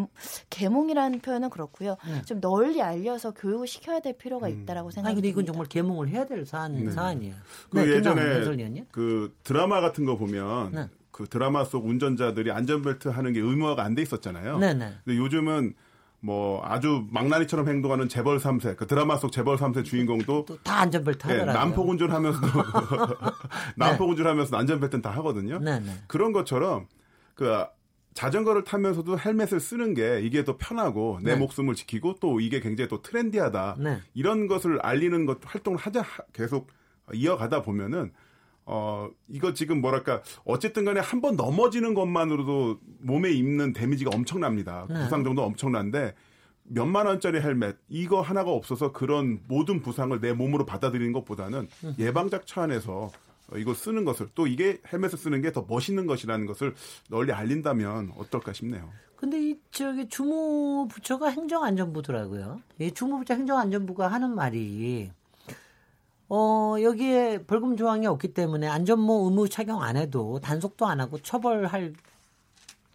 개몽이라는 0.49 1.19
표현은 1.19 1.49
그렇고요. 1.49 1.97
네. 2.07 2.21
좀 2.23 2.39
널리 2.39 2.81
알려서 2.81 3.31
교육을 3.31 3.67
시켜야 3.67 3.99
될 3.99 4.18
필요가 4.19 4.47
있다라고 4.47 4.89
아니 4.89 4.93
생각합니다. 4.93 5.15
근데 5.15 5.29
이건 5.29 5.45
정말 5.47 5.65
개몽을 5.67 6.09
해야 6.09 6.25
될 6.25 6.45
사안, 6.45 6.75
네. 6.75 6.91
사안이에요. 6.91 7.33
그 7.71 7.79
네, 7.79 7.87
예전에. 7.95 8.85
그 8.91 9.33
드라마 9.43 9.81
같은 9.81 10.05
거 10.05 10.17
보면 10.17 10.71
네. 10.71 10.87
그 11.11 11.25
드라마 11.27 11.65
속 11.65 11.85
운전자들이 11.85 12.51
안전벨트 12.51 13.07
하는 13.07 13.33
게 13.33 13.39
의무화가 13.39 13.83
안 13.83 13.95
돼 13.95 14.03
있었잖아요. 14.03 14.59
네 14.59 14.73
네. 14.73 14.93
근데 15.03 15.17
요즘은 15.17 15.73
뭐 16.21 16.61
아주 16.65 17.05
망나니처럼 17.11 17.67
행동하는 17.67 18.09
재벌 18.09 18.39
3세, 18.39 18.75
그 18.75 18.85
드라마 18.87 19.15
속 19.17 19.31
재벌 19.31 19.55
3세 19.57 19.85
주인공도 19.85 20.45
다 20.63 20.81
안전벨트 20.81 21.27
예, 21.29 21.31
하더라고요. 21.31 21.63
난폭 21.63 21.89
운전하면서도 21.89 22.47
난폭 23.77 24.09
운전하면서 24.09 24.57
안전벨트는 24.57 25.01
다 25.01 25.11
하거든요. 25.11 25.59
네네. 25.59 25.91
그런 26.07 26.33
것처럼 26.33 26.87
그 27.35 27.63
자전거를 28.19 28.65
타면서도 28.65 29.17
헬멧을 29.17 29.61
쓰는 29.61 29.93
게 29.93 30.19
이게 30.21 30.43
더 30.43 30.57
편하고 30.57 31.19
내 31.23 31.33
네. 31.35 31.39
목숨을 31.39 31.73
지키고 31.75 32.15
또 32.19 32.41
이게 32.41 32.59
굉장히 32.59 32.89
또 32.89 33.01
트렌디하다. 33.01 33.77
네. 33.79 33.99
이런 34.13 34.47
것을 34.47 34.77
알리는 34.81 35.25
것 35.25 35.39
활동을 35.45 35.79
하자 35.79 36.01
하- 36.01 36.23
계속 36.33 36.67
이어가다 37.13 37.61
보면은 37.61 38.11
어 38.65 39.09
이거 39.29 39.53
지금 39.53 39.79
뭐랄까 39.79 40.21
어쨌든 40.43 40.83
간에 40.83 40.99
한 40.99 41.21
번 41.21 41.37
넘어지는 41.37 41.93
것만으로도 41.93 42.79
몸에 42.99 43.31
입는 43.31 43.71
데미지가 43.71 44.11
엄청납니다. 44.13 44.85
네. 44.89 44.95
부상 45.03 45.23
정도 45.23 45.43
엄청난데 45.43 46.13
몇만 46.65 47.05
원짜리 47.07 47.39
헬멧 47.39 47.77
이거 47.87 48.19
하나가 48.21 48.51
없어서 48.51 48.91
그런 48.91 49.39
모든 49.47 49.81
부상을 49.81 50.19
내 50.19 50.33
몸으로 50.33 50.65
받아들이는 50.65 51.13
것보다는 51.13 51.67
음. 51.85 51.95
예방작 51.97 52.45
차 52.45 52.63
안에서 52.63 52.91
어, 52.93 53.11
이거 53.57 53.73
쓰는 53.73 54.05
것을 54.05 54.29
또 54.35 54.47
이게 54.47 54.79
헬멧을 54.91 55.17
쓰는 55.17 55.41
게 55.41 55.51
더 55.51 55.65
멋있는 55.67 56.05
것이라는 56.05 56.45
것을 56.45 56.75
널리 57.09 57.31
알린다면 57.33 58.13
어떨까 58.17 58.53
싶네요. 58.53 58.89
근데 59.15 59.41
이 59.49 59.59
저기 59.71 60.07
주무부처가 60.07 61.29
행정안전부더라고요. 61.29 62.61
이 62.79 62.91
주무부처 62.91 63.33
행정안전부가 63.33 64.07
하는 64.07 64.33
말이 64.35 65.11
어 66.29 66.75
여기에 66.81 67.45
벌금 67.47 67.75
조항이 67.75 68.05
없기 68.05 68.33
때문에 68.33 68.67
안전모 68.67 69.25
의무 69.25 69.49
착용 69.49 69.81
안 69.81 69.97
해도 69.97 70.39
단속도 70.39 70.85
안 70.85 70.99
하고 71.01 71.17
처벌할 71.19 71.93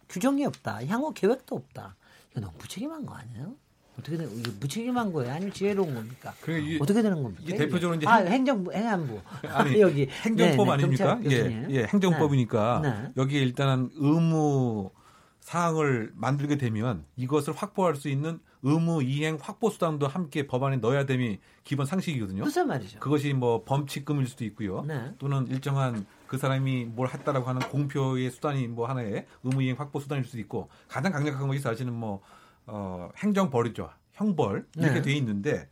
규정이 0.09 0.45
없다. 0.45 0.85
향후 0.87 1.13
계획도 1.13 1.55
없다. 1.55 1.95
이거 2.31 2.39
너무 2.41 2.53
무책임한 2.59 3.05
거 3.05 3.13
아니에요? 3.15 3.55
어떻게 3.99 4.17
되, 4.17 4.25
이게 4.25 4.51
무책임한 4.59 5.13
거예요? 5.13 5.33
아니면 5.33 5.53
지혜로운 5.53 5.93
겁니까? 5.93 6.33
그게 6.41 6.59
이게- 6.59 6.77
어떻게 6.81 7.01
되는 7.01 7.21
겁니까? 7.23 7.41
이게 7.45 7.55
대표적으로 7.57 7.97
이제 7.97 8.07
아, 8.07 8.17
행- 8.17 8.27
행정부, 8.27 8.71
행안부. 8.73 9.21
아니, 9.49 9.79
여기 9.81 10.07
행정법 10.23 10.57
네, 10.57 10.65
네, 10.65 10.71
아닙니까? 10.71 11.05
경찰 11.19 11.51
예. 11.51 11.67
예, 11.69 11.83
행정법이니까 11.85 12.81
네. 12.83 13.11
여기에 13.17 13.41
일단은 13.41 13.89
의무 13.95 14.91
사항을 15.39 16.11
만들게 16.15 16.57
되면 16.57 17.05
이것을 17.17 17.53
확보할 17.53 17.95
수 17.95 18.09
있는 18.09 18.39
의무 18.63 19.03
이행 19.03 19.37
확보 19.39 19.69
수단도 19.69 20.07
함께 20.07 20.47
법안에 20.47 20.77
넣어야 20.77 21.05
됨이 21.05 21.37
기본 21.63 21.85
상식이거든요. 21.85 22.43
글쎄 22.43 22.63
말이죠. 22.63 22.99
그것이 22.99 23.33
뭐 23.33 23.63
범칙금일 23.63 24.25
수도 24.27 24.43
있고요. 24.45 24.83
네. 24.87 25.11
또는 25.19 25.45
일정한 25.47 26.07
그 26.25 26.39
사람이 26.39 26.85
뭘 26.85 27.07
했다라고 27.09 27.47
하는 27.47 27.61
공표의 27.69 28.31
수단이 28.31 28.67
뭐 28.67 28.87
하나의 28.87 29.27
의무 29.43 29.61
이행 29.61 29.75
확보 29.77 29.99
수단일 29.99 30.25
수도 30.25 30.39
있고 30.39 30.67
가장 30.87 31.11
강력한 31.11 31.47
것이 31.47 31.59
사실은 31.59 31.93
뭐 31.93 32.21
어, 32.67 33.09
행정 33.17 33.49
벌이죠. 33.49 33.89
형벌 34.13 34.65
이렇게 34.77 34.95
네. 34.95 35.01
돼 35.01 35.13
있는데 35.13 35.67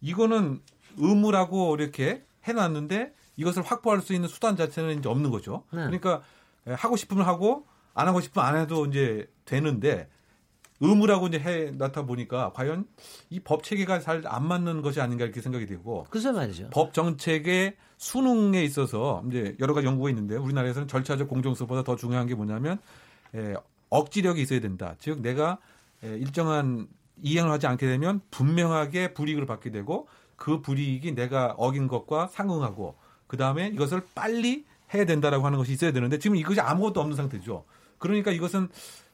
이거는 0.00 0.60
의무라고 0.96 1.76
이렇게 1.76 2.24
해놨는데 2.44 3.12
이것을 3.36 3.62
확보할 3.62 4.00
수 4.00 4.14
있는 4.14 4.28
수단 4.28 4.56
자체는 4.56 4.98
이제 4.98 5.08
없는 5.08 5.30
거죠. 5.30 5.64
네. 5.72 5.78
그러니까 5.80 6.22
하고 6.66 6.96
싶으면 6.96 7.26
하고 7.26 7.66
안 7.94 8.08
하고 8.08 8.20
싶으면 8.20 8.46
안 8.46 8.56
해도 8.56 8.86
이제 8.86 9.28
되는데 9.44 10.08
의무라고 10.80 11.28
이제 11.28 11.38
해 11.38 11.70
놨다 11.70 12.04
보니까 12.06 12.52
과연 12.52 12.86
이 13.30 13.40
법 13.40 13.62
체계가 13.62 14.00
잘 14.00 14.22
안 14.26 14.46
맞는 14.46 14.82
것이 14.82 15.00
아닌가 15.00 15.24
이렇게 15.24 15.40
생각이 15.40 15.66
되고 15.66 16.04
글쎄 16.10 16.32
말이죠. 16.32 16.70
법 16.70 16.92
정책의 16.92 17.76
수능에 17.98 18.62
있어서 18.64 19.22
이제 19.28 19.56
여러 19.60 19.72
가지 19.74 19.86
연구가 19.86 20.10
있는데 20.10 20.36
우리나라에서는 20.36 20.88
절차적 20.88 21.28
공정성보다 21.28 21.84
더 21.84 21.96
중요한 21.96 22.26
게 22.26 22.34
뭐냐면 22.34 22.78
에, 23.34 23.54
억지력이 23.90 24.42
있어야 24.42 24.60
된다. 24.60 24.96
즉 24.98 25.20
내가 25.22 25.52
에, 25.52 25.56
일정한 26.04 26.88
이행을 27.22 27.50
하지 27.50 27.66
않게 27.66 27.86
되면 27.86 28.20
분명하게 28.30 29.14
불이익을 29.14 29.46
받게 29.46 29.70
되고 29.70 30.08
그 30.36 30.60
불이익이 30.60 31.14
내가 31.14 31.54
어긴 31.56 31.88
것과 31.88 32.26
상응하고 32.28 32.96
그 33.26 33.36
다음에 33.36 33.68
이것을 33.68 34.02
빨리 34.14 34.64
해야 34.92 35.04
된다라고 35.04 35.46
하는 35.46 35.58
것이 35.58 35.72
있어야 35.72 35.92
되는데 35.92 36.18
지금 36.18 36.36
이것이 36.36 36.60
아무것도 36.60 37.00
없는 37.00 37.16
상태죠. 37.16 37.64
그러니까 37.98 38.30
이것은 38.30 38.68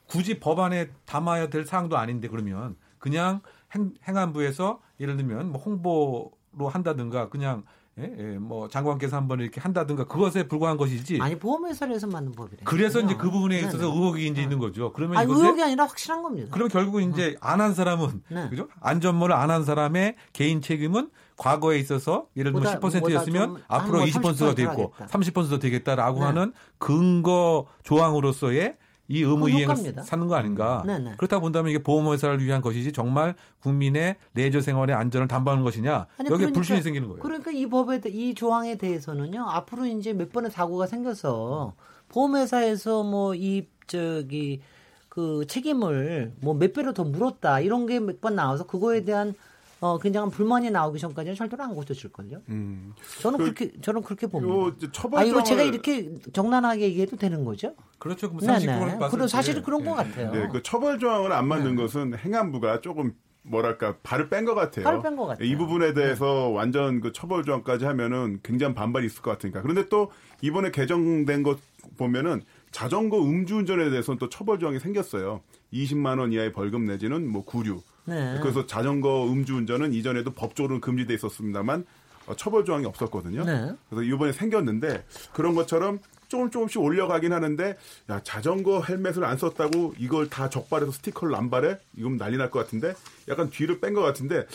굳이 0.07 0.40
법안에 0.40 0.90
담아야 1.07 1.48
될 1.48 1.64
사항도 1.64 1.96
아닌데 1.96 2.29
그러면 2.29 2.76
그냥 2.98 3.40
행, 3.74 3.94
행안부에서 4.07 4.81
예를 4.98 5.16
들면 5.16 5.53
뭐 5.53 5.61
홍보로 5.61 6.68
한다든가 6.68 7.29
그냥 7.29 7.64
예, 8.02 8.14
예, 8.34 8.38
뭐 8.38 8.68
장관께서 8.68 9.16
한번 9.16 9.40
이렇게 9.40 9.60
한다든가 9.60 10.04
그것에 10.04 10.48
불과한 10.48 10.76
것이지. 10.76 11.18
아니 11.20 11.38
보험회사에서 11.38 12.06
만든 12.06 12.32
법이래. 12.32 12.62
그래서 12.64 13.00
이제 13.00 13.14
그 13.14 13.30
부분에 13.30 13.58
있어서 13.60 13.78
네네. 13.78 13.88
의혹이 13.92 14.26
이제 14.28 14.42
있는 14.42 14.58
거죠. 14.58 14.92
그러면 14.92 15.18
아니, 15.18 15.26
이것에 15.30 15.42
의혹이 15.44 15.62
아니라 15.62 15.84
확실한 15.84 16.22
겁니다. 16.22 16.48
그러면 16.50 16.70
결국 16.70 17.00
이제 17.02 17.36
안 17.40 17.60
한 17.60 17.74
사람은 17.74 18.22
네. 18.28 18.48
그죠? 18.48 18.68
안전모를 18.80 19.34
안 19.34 19.50
한 19.50 19.64
사람의 19.64 20.16
개인 20.32 20.62
책임은 20.62 21.10
과거에 21.36 21.78
있어서 21.78 22.26
예를 22.36 22.52
들면 22.52 22.62
보다- 22.78 22.80
보다 22.80 22.98
10%였으면 23.00 23.48
좀 23.54 23.62
앞으로 23.68 24.00
한 24.00 24.06
20%가 24.08 24.44
뭐 24.44 24.54
되고 24.54 24.92
30% 24.98 25.32
30%가 25.32 25.58
되겠다라고 25.58 26.20
네. 26.20 26.24
하는 26.26 26.52
근거 26.78 27.66
조항으로서의 27.82 28.76
이 29.10 29.22
의무 29.22 29.46
그건 29.46 29.50
이행을 29.50 29.74
효과입니다. 29.74 30.02
사는 30.04 30.26
거 30.28 30.36
아닌가? 30.36 30.84
네, 30.86 30.98
네. 31.00 31.14
그렇다 31.16 31.40
본다면 31.40 31.70
이게 31.70 31.82
보험회사를 31.82 32.44
위한 32.44 32.60
것이지 32.62 32.92
정말 32.92 33.34
국민의 33.60 34.14
내조 34.32 34.60
생활의 34.60 34.94
안전을 34.94 35.26
담보하는 35.26 35.64
것이냐? 35.64 36.06
아니, 36.16 36.26
여기에 36.26 36.36
그러니까- 36.36 36.52
불신이 36.54 36.80
생기는 36.82 37.08
거예요. 37.08 37.20
그러니까 37.20 37.50
이 37.50 37.66
법에 37.66 38.00
대- 38.00 38.08
이 38.08 38.34
조항에 38.34 38.76
대해서는요. 38.78 39.42
앞으로 39.48 39.86
이제 39.86 40.12
몇 40.12 40.30
번의 40.32 40.52
사고가 40.52 40.86
생겨서 40.86 41.74
보험회사에서 42.08 43.02
뭐 43.02 43.34
이 43.34 43.66
저기 43.88 44.60
그 45.08 45.44
책임을 45.48 46.34
뭐 46.40 46.54
몇 46.54 46.72
배로 46.72 46.92
더 46.92 47.02
물었다 47.02 47.58
이런 47.60 47.86
게 47.86 47.98
몇 47.98 48.20
번 48.20 48.36
나와서 48.36 48.64
그거에 48.64 49.04
대한 49.04 49.34
어 49.80 49.98
굉장한 49.98 50.30
불만이 50.30 50.70
나오기 50.70 50.98
전까지는 50.98 51.34
절대로 51.36 51.62
안 51.64 51.74
고쳐질 51.74 52.12
걸요. 52.12 52.42
음. 52.50 52.92
저는 53.20 53.38
그- 53.38 53.44
그렇게 53.44 53.80
저는 53.80 54.02
그렇게 54.02 54.26
요 54.26 54.30
봅니다. 54.30 54.76
이제 54.76 54.86
아 54.88 54.90
처벌 54.92 55.26
이거 55.26 55.42
제가 55.42 55.62
이렇게 55.62 56.14
정난하게 56.34 56.82
얘기해도 56.82 57.16
되는 57.16 57.44
거죠? 57.44 57.74
그렇죠. 57.98 58.30
네네. 58.38 58.98
때. 58.98 59.26
사실은 59.28 59.62
그런 59.62 59.80
예, 59.80 59.84
것 59.86 59.92
예. 59.92 59.96
같아요. 59.96 60.32
네, 60.32 60.48
그 60.52 60.62
처벌 60.62 60.98
조항을 60.98 61.32
안 61.32 61.48
만든 61.48 61.76
것은 61.76 62.14
행안부가 62.18 62.82
조금 62.82 63.14
뭐랄까 63.42 63.96
발을 64.02 64.28
뺀 64.28 64.44
것 64.44 64.54
같아요. 64.54 64.84
발을 64.84 65.00
뺀 65.00 65.16
것 65.16 65.26
같아요. 65.26 65.48
이 65.48 65.56
부분에 65.56 65.94
대해서 65.94 66.50
완전 66.50 67.00
그 67.00 67.12
처벌 67.12 67.42
조항까지 67.44 67.86
하면은 67.86 68.40
굉장한 68.42 68.74
반발이 68.74 69.06
있을 69.06 69.22
것 69.22 69.30
같으니까. 69.30 69.62
그런데 69.62 69.88
또 69.88 70.10
이번에 70.42 70.70
개정된 70.70 71.42
것 71.42 71.58
보면은 71.96 72.42
자전거 72.70 73.18
음주운전에 73.22 73.88
대해서는 73.88 74.18
또 74.18 74.28
처벌 74.28 74.58
조항이 74.58 74.78
생겼어요. 74.78 75.40
20만 75.72 76.18
원 76.18 76.32
이하의 76.34 76.52
벌금 76.52 76.84
내지는 76.84 77.26
뭐 77.26 77.44
구류. 77.46 77.80
네. 78.10 78.38
그래서 78.42 78.66
자전거 78.66 79.26
음주운전은 79.30 79.92
이전에도 79.94 80.32
법적으로 80.32 80.80
금지돼 80.80 81.14
있었습니다만 81.14 81.84
어, 82.26 82.36
처벌 82.36 82.64
조항이 82.64 82.84
없었거든요. 82.86 83.44
네. 83.44 83.72
그래서 83.88 84.02
이번에 84.02 84.32
생겼는데 84.32 85.04
그런 85.32 85.54
것처럼 85.54 85.98
조금 86.28 86.50
조금씩 86.50 86.80
올려가긴 86.80 87.32
하는데 87.32 87.76
야 88.08 88.20
자전거 88.22 88.82
헬멧을 88.82 89.24
안 89.24 89.36
썼다고 89.36 89.94
이걸 89.98 90.28
다 90.28 90.48
적발해서 90.48 90.92
스티커를 90.92 91.34
안 91.34 91.50
발해? 91.50 91.78
이건 91.96 92.18
난리 92.18 92.36
날 92.36 92.50
것 92.50 92.60
같은데 92.60 92.94
약간 93.28 93.50
뒤를 93.50 93.80
뺀 93.80 93.94
것 93.94 94.02
같은데 94.02 94.46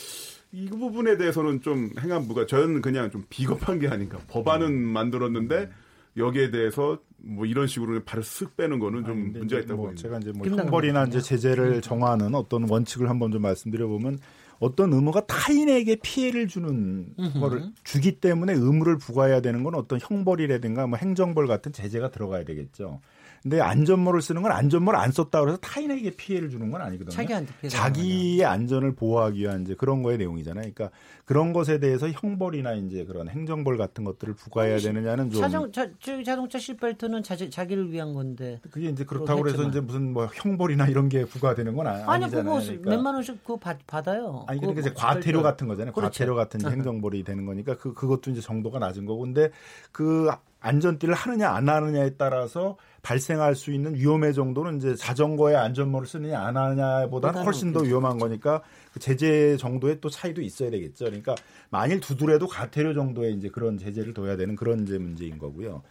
이 0.54 0.70
부분에 0.70 1.18
대해서는 1.18 1.62
좀 1.62 1.90
행안부가 2.00 2.46
저는 2.46 2.82
그냥 2.82 3.12
좀 3.12 3.26
비겁한 3.30 3.80
게 3.80 3.90
아닌가 3.90 4.20
법안은 4.30 4.74
만들었는데 4.74 5.70
여기에 6.18 6.52
대해서 6.52 7.00
뭐 7.18 7.46
이런 7.46 7.68
식으로 7.68 8.02
발을 8.04 8.24
쓱 8.24 8.56
빼는 8.56 8.80
거는 8.80 9.06
좀 9.06 9.24
근데 9.26 9.40
문제가 9.40 9.62
있다고 9.62 9.78
뭐 9.78 9.86
봅니다. 9.88 10.02
제가 10.02 10.18
이제 10.20 10.32
뭐 10.32 10.48
형벌이나 10.48 11.06
이제 11.06 11.20
제재를 11.20 11.82
정하는 11.82 12.36
어떤 12.36 12.70
원칙을 12.70 13.10
한번 13.10 13.32
좀 13.32 13.42
말씀드려 13.42 13.88
보면 13.88 14.20
어떤 14.60 14.94
의무가 14.94 15.26
타인에게 15.26 15.98
피해를 16.02 16.48
주는 16.48 17.14
거를 17.40 17.72
주기 17.84 18.20
때문에 18.20 18.54
의무를 18.54 18.98
부과해야 18.98 19.42
되는 19.42 19.64
건 19.64 19.76
어떤 19.76 20.00
형벌이라든가 20.02 20.88
뭐 20.88 20.98
행정벌 20.98 21.48
같은 21.48 21.74
제재가 21.74 22.12
들어가야 22.12 22.46
되겠죠. 22.46 23.02
근데 23.46 23.62
안전모를 23.62 24.24
쓰는 24.24 24.42
건 24.42 24.52
안전모를 24.52 25.00
안 25.00 25.12
썼다 25.12 25.40
그래서 25.42 25.56
타인에게 25.60 26.16
피해를 26.16 26.50
주는 26.50 26.72
건 26.72 26.82
아니거든요. 26.82 27.12
자기한테 27.12 27.54
피해가 27.62 27.78
자기의 27.78 28.44
안전을 28.44 28.96
보호하기 28.96 29.40
위한 29.40 29.62
이제 29.62 29.76
그런 29.76 30.02
거의 30.02 30.18
내용이잖아요. 30.18 30.64
그러니까 30.74 30.90
그런 31.26 31.54
것에 31.54 31.80
대해서 31.80 32.10
형벌이나 32.10 32.74
이제 32.74 33.06
그런 33.06 33.30
행정벌 33.30 33.78
같은 33.78 34.04
것들을 34.04 34.34
부과해야 34.34 34.80
되느냐는 34.80 35.30
좀 35.30 35.42
자전 35.42 35.72
자, 35.72 35.88
저 36.00 36.24
자동차 36.24 36.58
시트벨트는 36.58 37.22
자, 37.22 37.36
자기를 37.36 37.92
위한 37.92 38.16
건데. 38.16 38.60
그게 38.72 38.90
이제 38.90 39.06
그렇다고 39.06 39.48
했지만. 39.48 39.70
이제 39.70 39.80
무슨 39.80 40.12
뭐 40.12 40.26
형벌이나 40.26 40.88
이런 40.88 41.08
게 41.08 41.24
부과되는 41.24 41.76
건 41.76 41.86
아, 41.86 41.92
아니 42.08 42.24
아니잖아요. 42.24 42.46
그거 42.46 42.66
그러니까. 42.66 42.90
몇만 42.90 43.14
원씩 43.14 43.44
그거 43.44 43.58
받, 43.58 43.78
받아요. 43.86 44.44
아니 44.48 44.60
그거 44.60 44.74
그러니까 44.74 44.82
이제 44.82 44.90
뭐 44.90 45.00
과태료. 45.04 45.44
같은 45.44 45.68
거잖아요. 45.68 45.94
그렇죠. 45.94 46.10
과태료 46.12 46.34
같은 46.34 46.62
이제 46.62 46.70
행정벌이 46.72 47.24
되는 47.24 47.46
거니까 47.46 47.78
그 47.78 47.94
그것도 47.94 48.32
이제 48.32 48.42
정도가 48.42 48.80
낮은 48.80 49.06
거고 49.06 49.22
근데 49.22 49.52
그 49.92 50.32
안전띠를 50.62 51.14
하느냐 51.14 51.52
안 51.52 51.70
하느냐에 51.70 52.16
따라서 52.18 52.76
발생할 53.06 53.54
수 53.54 53.72
있는 53.72 53.94
위험의 53.94 54.34
정도는 54.34 54.78
이제 54.78 54.96
자전거에 54.96 55.56
안전모를 55.56 56.08
쓰느냐 56.08 56.40
안 56.42 56.58
하느냐보다는 56.58 57.10
보다는 57.12 57.44
훨씬 57.44 57.72
더 57.72 57.80
그렇죠. 57.80 57.90
위험한 57.92 58.18
거니까 58.18 58.64
그 58.92 59.00
제재 59.00 59.58
정도의 59.58 60.02
또 60.02 60.10
차이도 60.10 60.42
있어야 60.42 60.72
되겠죠. 60.72 61.06
그러니까 61.06 61.36
만일 61.70 62.00
두더라도 62.00 62.48
과태료 62.48 62.96
정도의 62.96 63.36
이제 63.36 63.48
그런 63.50 63.78
제재를 63.78 64.16
둬야 64.16 64.36
되는 64.38 64.56
그런 64.56 64.82
이제 64.82 64.98
문제인 64.98 65.38
거고요. 65.38 65.84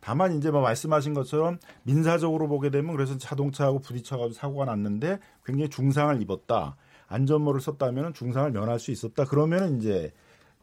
다만 0.00 0.36
이제 0.36 0.50
뭐 0.50 0.60
말씀하신 0.60 1.14
것처럼 1.14 1.58
민사적으로 1.84 2.48
보게 2.48 2.68
되면 2.68 2.94
그래서 2.94 3.16
자동차하고 3.16 3.78
부딪혀가지고 3.78 4.34
사고가 4.34 4.66
났는데 4.66 5.20
굉장히 5.46 5.70
중상을 5.70 6.20
입었다. 6.20 6.76
안전모를 7.06 7.62
썼다면 7.62 8.12
중상을 8.12 8.50
면할 8.52 8.78
수 8.78 8.90
있었다. 8.90 9.24
그러면 9.24 9.78
이제 9.78 10.12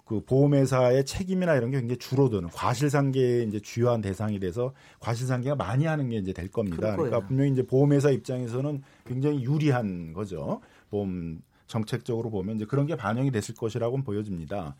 그 0.05 0.21
보험회사의 0.23 1.03
책임이나 1.05 1.55
이런 1.55 1.71
게 1.71 1.79
굉장히 1.79 1.97
줄어드는 1.97 2.49
과실상계의 2.49 3.47
이제 3.47 3.59
주요한 3.59 4.01
대상이 4.01 4.39
돼서 4.39 4.73
과실상계가 4.99 5.55
많이 5.55 5.85
하는 5.85 6.09
게 6.09 6.17
이제 6.17 6.31
될 6.31 6.47
겁니다. 6.47 6.95
거예요. 6.95 6.97
그러니까 6.97 7.27
분명히 7.27 7.51
이제 7.51 7.65
보험회사 7.65 8.11
입장에서는 8.11 8.83
굉장히 9.05 9.43
유리한 9.43 10.13
거죠. 10.13 10.61
보험 10.91 11.41
정책적으로 11.67 12.29
보면 12.29 12.57
이제 12.57 12.65
그런 12.65 12.85
게 12.85 12.95
반영이 12.95 13.31
됐을 13.31 13.55
것이라고 13.55 14.03
보여집니다. 14.03 14.75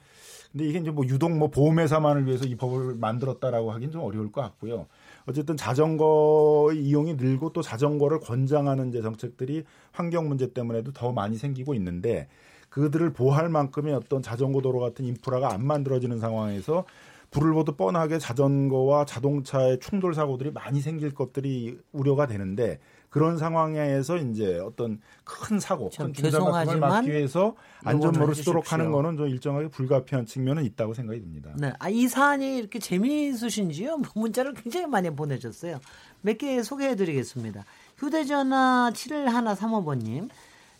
근데 0.51 0.65
이게 0.67 0.77
이제 0.77 0.91
뭐 0.91 1.03
유독 1.07 1.31
뭐 1.35 1.49
보험회사만을 1.49 2.27
위해서 2.27 2.45
이 2.45 2.55
법을 2.55 2.93
만들었다라고 2.95 3.71
하긴 3.71 3.91
좀 3.91 4.01
어려울 4.01 4.31
것 4.31 4.41
같고요. 4.41 4.85
어쨌든 5.25 5.57
자전거 5.57 6.71
이용이 6.75 7.15
늘고 7.15 7.51
또 7.53 7.63
자전거를 7.63 8.19
권장하는 8.19 8.89
이제 8.89 9.01
정책들이 9.01 9.63
환경 9.91 10.27
문제 10.27 10.53
때문에도 10.53 10.91
더 10.91 11.11
많이 11.11 11.37
생기고 11.37 11.73
있는데 11.73 12.27
그들을 12.75 13.13
보호할 13.13 13.47
만큼의 13.47 13.93
어떤 13.93 14.21
자전거 14.21 14.61
도로 14.61 14.81
같은 14.81 15.05
인프라가 15.05 15.53
안 15.53 15.65
만들어지는 15.65 16.19
상황에서 16.19 16.83
불을 17.31 17.53
보듯 17.53 17.77
뻔하게 17.77 18.19
자전거와 18.19 19.05
자동차의 19.05 19.79
충돌 19.79 20.13
사고들이 20.13 20.51
많이 20.51 20.81
생길 20.81 21.13
것들이 21.13 21.79
우려가 21.93 22.27
되는데 22.27 22.79
그런 23.09 23.37
상황에서 23.37 24.17
이제 24.17 24.59
어떤 24.59 24.99
큰 25.23 25.57
사고, 25.57 25.89
참큰 25.89 26.15
죄송하지만 26.15 26.79
막기 26.81 27.11
위해서 27.11 27.55
안전모를 27.85 28.35
쓰도록. 28.35 28.73
하는 28.73 28.91
거는 28.91 29.15
좀 29.15 29.29
일정하게 29.29 29.69
불가피한 29.69 30.25
측면은 30.25 30.65
있다고 30.65 30.93
생각이 30.93 31.21
듭니다. 31.21 31.53
네. 31.57 31.71
아, 31.79 31.87
이 31.87 32.09
사안이 32.09 32.57
이렇게 32.57 32.77
재미있으신지요? 32.77 33.97
뭐 33.99 34.09
문자를 34.15 34.53
굉장히 34.53 34.85
많이 34.87 35.09
보내줬어요. 35.09 35.79
몇 36.23 36.37
개 36.37 36.61
소개해드리겠습니다. 36.61 37.63
휴대전화 37.97 38.91
7135번님. 38.93 40.29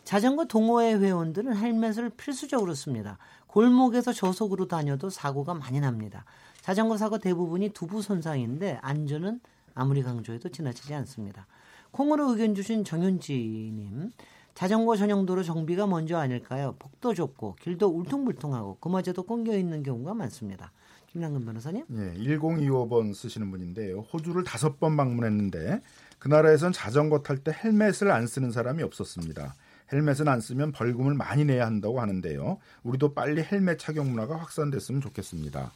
자전거 0.06 0.46
동호회 0.46 0.94
회원들은 1.00 1.58
헬멧을 1.58 2.12
필수적으로 2.12 2.76
씁니다. 2.76 3.18
골목에서 3.48 4.13
저속으로 4.13 4.68
다녀도 4.68 5.10
사고가 5.10 5.56
많이 5.56 5.80
납니다. 5.80 6.26
자전거 6.62 6.96
사고 6.96 7.18
대부분이 7.18 7.70
두부 7.70 8.02
손상인데 8.04 8.80
안전은 8.82 9.39
아무리 9.74 10.04
강조해도 10.04 10.50
지나치지 10.50 10.94
않습니다. 10.94 11.48
콩으로 11.91 12.30
의견 12.32 12.54
주신 12.54 12.84
정윤지님. 12.84 14.12
자전거 14.54 14.96
전용도로 14.96 15.44
정비가 15.44 15.88
먼저 15.88 16.18
아닐까요? 16.18 16.76
폭도 16.78 17.13
좁고 17.13 17.56
길도 17.60 17.88
울퉁불퉁하고 17.88 18.78
그마저도 18.80 19.24
꽁겨 19.24 19.58
있는 19.58 19.82
경우가 19.84 20.13
많습니다. 20.13 20.72
김남근 21.08 21.46
변호사님. 21.46 21.86
예, 21.91 22.13
1025번 22.24 23.13
쓰시는 23.13 23.50
분인데요. 23.50 24.02
호주를 24.13 24.44
다섯 24.44 24.80
번 24.80 24.96
방문했는데 24.96 25.82
그 26.20 26.28
나라에선 26.28 26.74
자전거 26.74 27.24
탈 27.24 27.38
때 27.38 27.52
헬멧을 27.52 28.12
안 28.12 28.28
쓰는 28.28 28.52
사람이 28.52 28.84
없었습니다. 28.84 29.56
헬멧은 29.91 30.28
안 30.28 30.41
쓰면 30.41 30.71
벌금을 30.71 31.13
많이 31.13 31.45
내야 31.45 31.65
한다고 31.65 32.02
하는데요. 32.02 32.58
우리도 32.84 33.13
빨리 33.13 33.43
헬멧 33.43 33.80
착용 33.80 34.10
문화가 34.12 34.38
확산됐으면 34.38 35.02
좋겠습니다. 35.02 35.71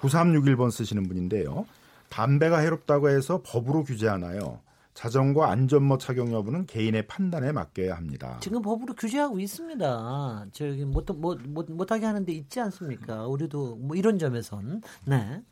9361번 0.00 0.70
쓰시는 0.70 1.04
분인데요. 1.04 1.66
담배가 2.08 2.58
해롭다고 2.58 3.08
해서 3.08 3.42
법으로 3.44 3.84
규제하나요? 3.84 4.60
자전거 4.94 5.44
안전모 5.44 5.98
착용 5.98 6.32
여부는 6.32 6.66
개인의 6.66 7.08
판단에 7.08 7.50
맡겨야 7.50 7.96
합니다. 7.96 8.38
지금 8.40 8.62
법으로 8.62 8.94
규제하고 8.94 9.40
있습니다. 9.40 10.46
저기 10.52 10.84
못, 10.84 11.04
못, 11.16 11.40
못, 11.42 11.70
못하게 11.70 12.06
하는데 12.06 12.32
있지 12.32 12.60
않습니까? 12.60 13.26
우리도 13.26 13.76
뭐 13.76 13.96
이런 13.96 14.18
점에선. 14.18 14.82
네. 15.04 15.42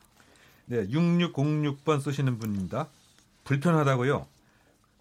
네, 0.66 0.86
6606번 0.86 2.00
쓰시는 2.00 2.38
분입니다. 2.38 2.88
불편하다고요? 3.42 4.26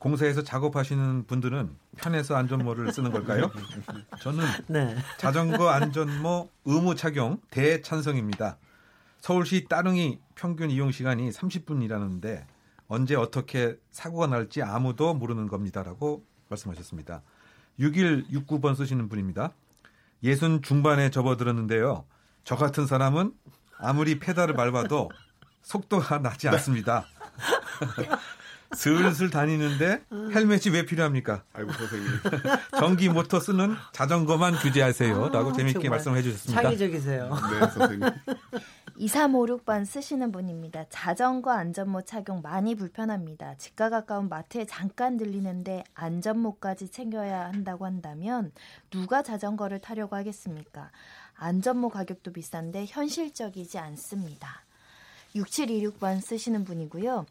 공사에서 0.02 0.42
작업하시는 0.42 1.28
분들은 1.28 1.78
편해서 1.96 2.36
안전모를 2.36 2.92
쓰는 2.92 3.12
걸까요? 3.12 3.52
저는 4.20 4.44
네. 4.68 4.96
자전거 5.20 5.70
안전모 5.70 6.50
의무 6.66 6.96
착용 6.96 7.40
대찬성입니다. 7.52 8.58
서울시 9.20 9.68
따릉이 9.70 10.20
평균 10.34 10.72
이용 10.72 10.92
시간이 10.92 11.30
30분이라는데 11.30 12.46
언제 12.88 13.16
어떻게 13.16 13.78
사고가 13.92 14.26
날지 14.26 14.64
아무도 14.64 15.14
모르는 15.14 15.48
겁니다라고 15.48 16.26
말씀하셨습니다. 16.50 17.22
6169번 17.80 18.76
쓰시는 18.76 19.08
분입니다. 19.08 19.54
예순 20.24 20.64
중반에 20.64 21.12
접어들었는데요. 21.12 22.06
저 22.44 22.56
같은 22.56 22.88
사람은 22.88 23.36
아무리 23.78 24.18
페달을 24.18 24.56
밟아도 24.56 25.12
속도가 25.62 26.18
나지 26.24 26.50
않습니다. 26.50 27.06
슬슬 28.74 29.30
다니는데 29.30 30.04
헬멧이 30.12 30.74
왜 30.74 30.86
필요합니까? 30.86 31.44
아이고 31.54 31.72
선생님. 31.74 32.10
전기 32.80 33.10
모터 33.10 33.40
쓰는 33.40 33.76
자전거만 33.92 34.56
규제하세요. 34.56 35.30
라고 35.30 35.50
아, 35.50 35.54
재미있게 35.54 35.84
정말 35.84 35.90
말씀해 35.98 36.22
주셨습니다. 36.22 36.62
창의적이세요. 36.62 37.30
네 37.30 37.68
선생님. 37.68 38.10
2356번 39.02 39.86
쓰시는 39.86 40.32
분입니다. 40.32 40.86
자전거 40.90 41.52
안전모 41.52 42.04
착용 42.04 42.42
많이 42.42 42.76
불편합니다. 42.76 43.56
집과 43.58 43.90
가까운 43.90 44.30
마트에 44.30 44.66
잠깐 44.66 45.18
들리는데 45.18 45.84
안전모까지 45.96 46.90
챙겨야 46.90 47.46
한다고 47.48 47.86
한다면 47.86 48.52
누가 48.92 49.24
자전거를 49.24 49.80
타려고 49.80 50.16
하겠습니까? 50.16 50.92
안전모 51.36 51.90
가격도 51.90 52.32
비싼데 52.34 52.86
현실적이지 52.88 53.80
않습니다. 53.80 54.64
6726번 55.36 56.22
쓰시는 56.22 56.64
분이고요. 56.66 57.26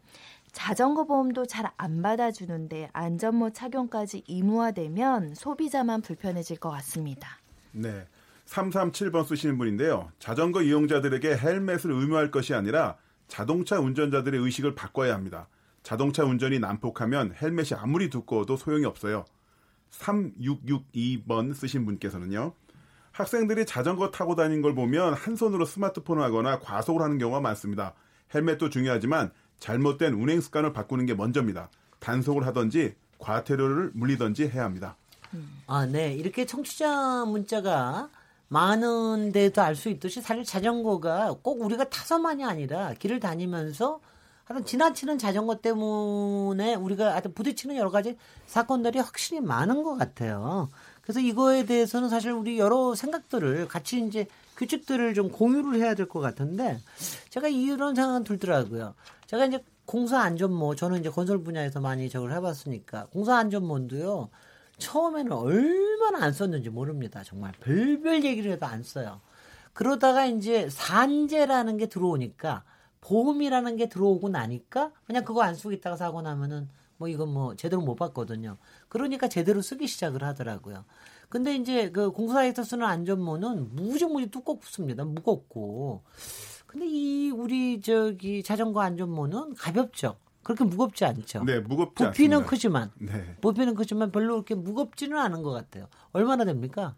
자전거 0.51 1.05
보험도 1.05 1.45
잘 1.45 1.71
안 1.77 2.01
받아주는데 2.01 2.89
안전모 2.93 3.51
착용까지 3.51 4.23
의무화되면 4.27 5.35
소비자만 5.35 6.01
불편해질 6.01 6.57
것 6.59 6.69
같습니다. 6.71 7.39
네. 7.71 8.05
337번 8.45 9.25
쓰시는 9.25 9.57
분인데요. 9.57 10.11
자전거 10.19 10.61
이용자들에게 10.61 11.37
헬멧을 11.37 11.91
의무할 11.91 12.31
것이 12.31 12.53
아니라 12.53 12.97
자동차 13.27 13.79
운전자들의 13.79 14.39
의식을 14.41 14.75
바꿔야 14.75 15.13
합니다. 15.13 15.47
자동차 15.83 16.23
운전이 16.25 16.59
난폭하면 16.59 17.35
헬멧이 17.41 17.69
아무리 17.77 18.09
두꺼워도 18.09 18.57
소용이 18.57 18.85
없어요. 18.85 19.25
3662번 19.91 21.53
쓰신 21.53 21.85
분께서는요. 21.85 22.53
학생들이 23.11 23.65
자전거 23.65 24.11
타고 24.11 24.35
다니는 24.35 24.61
걸 24.61 24.75
보면 24.75 25.13
한 25.13 25.35
손으로 25.35 25.65
스마트폰을 25.65 26.21
하거나 26.23 26.59
과속을 26.59 27.01
하는 27.01 27.17
경우가 27.17 27.39
많습니다. 27.39 27.93
헬멧도 28.33 28.69
중요하지만 28.69 29.31
잘못된 29.71 30.13
운행 30.15 30.41
습관을 30.41 30.73
바꾸는 30.73 31.05
게 31.05 31.13
먼저입니다. 31.13 31.69
단속을 31.99 32.45
하든지 32.47 32.95
과태료를 33.19 33.91
물리든지 33.93 34.49
해야 34.49 34.65
합니다. 34.65 34.97
아, 35.67 35.85
네. 35.85 36.13
이렇게 36.13 36.45
청취자 36.45 37.23
문자가 37.25 38.09
많은 38.49 39.31
데도 39.31 39.61
알 39.61 39.75
수 39.75 39.87
있듯이 39.89 40.19
사실 40.21 40.43
자전거가 40.43 41.35
꼭 41.41 41.61
우리가 41.61 41.85
타서만이 41.85 42.43
아니라 42.43 42.93
길을 42.99 43.21
다니면서 43.21 44.01
하여튼 44.43 44.65
지나치는 44.65 45.17
자전거 45.19 45.55
때문에 45.61 46.75
우리가 46.75 47.11
하여튼 47.13 47.33
부딪히는 47.33 47.77
여러 47.77 47.89
가지 47.91 48.17
사건들이 48.47 48.99
확실히 48.99 49.39
많은 49.39 49.83
것 49.83 49.95
같아요. 49.95 50.69
그래서 51.03 51.21
이거에 51.21 51.65
대해서는 51.65 52.09
사실 52.09 52.31
우리 52.31 52.59
여러 52.59 52.93
생각들을 52.95 53.67
같이 53.69 54.03
이제 54.05 54.27
규칙들을 54.57 55.13
좀 55.13 55.31
공유를 55.31 55.79
해야 55.79 55.95
될 55.95 56.07
것 56.07 56.19
같은데 56.19 56.79
제가 57.29 57.47
이런 57.47 57.95
생각은 57.95 58.23
들더라고요. 58.25 58.93
제가 59.31 59.45
이제 59.45 59.63
공사 59.85 60.19
안전모 60.19 60.75
저는 60.75 60.99
이제 60.99 61.09
건설 61.09 61.41
분야에서 61.41 61.79
많이 61.79 62.09
저걸 62.09 62.33
해봤으니까 62.33 63.05
공사 63.13 63.37
안전모도요. 63.37 64.29
처음에는 64.77 65.31
얼마나 65.31 66.25
안 66.25 66.33
썼는지 66.33 66.69
모릅니다. 66.69 67.23
정말 67.23 67.53
별별 67.61 68.25
얘기를 68.25 68.51
해도 68.51 68.65
안 68.65 68.83
써요. 68.83 69.21
그러다가 69.71 70.25
이제 70.25 70.69
산재라는 70.69 71.77
게 71.77 71.85
들어오니까 71.85 72.65
보험이라는 72.99 73.77
게 73.77 73.87
들어오고 73.87 74.27
나니까 74.27 74.91
그냥 75.05 75.23
그거 75.23 75.43
안 75.43 75.55
쓰고 75.55 75.71
있다가 75.71 75.95
사고 75.95 76.21
나면은 76.21 76.67
뭐 76.97 77.07
이건 77.07 77.29
뭐 77.29 77.55
제대로 77.55 77.81
못 77.81 77.95
봤거든요. 77.95 78.57
그러니까 78.89 79.29
제대로 79.29 79.61
쓰기 79.61 79.87
시작을 79.87 80.25
하더라고요. 80.25 80.83
근데 81.29 81.55
이제 81.55 81.89
그 81.89 82.11
공사에서 82.11 82.63
쓰는 82.63 82.85
안전모는 82.85 83.75
무지무지 83.75 84.29
두껍습니다. 84.29 85.05
무겁고. 85.05 86.03
근데 86.71 86.85
이 86.87 87.29
우리 87.31 87.81
저기 87.81 88.41
자전거 88.41 88.79
안전모는 88.79 89.55
가볍죠. 89.55 90.15
그렇게 90.41 90.63
무겁지 90.63 91.03
않죠. 91.03 91.43
네, 91.43 91.59
무겁지 91.59 92.05
부피는 92.05 92.37
않습니다. 92.37 92.49
크지만 92.49 92.91
네. 92.97 93.35
부피는 93.41 93.75
크지만 93.75 94.11
별로 94.11 94.35
그렇게 94.35 94.55
무겁지는 94.55 95.17
않은 95.17 95.43
것 95.43 95.51
같아요. 95.51 95.87
얼마나 96.13 96.45
됩니까? 96.45 96.95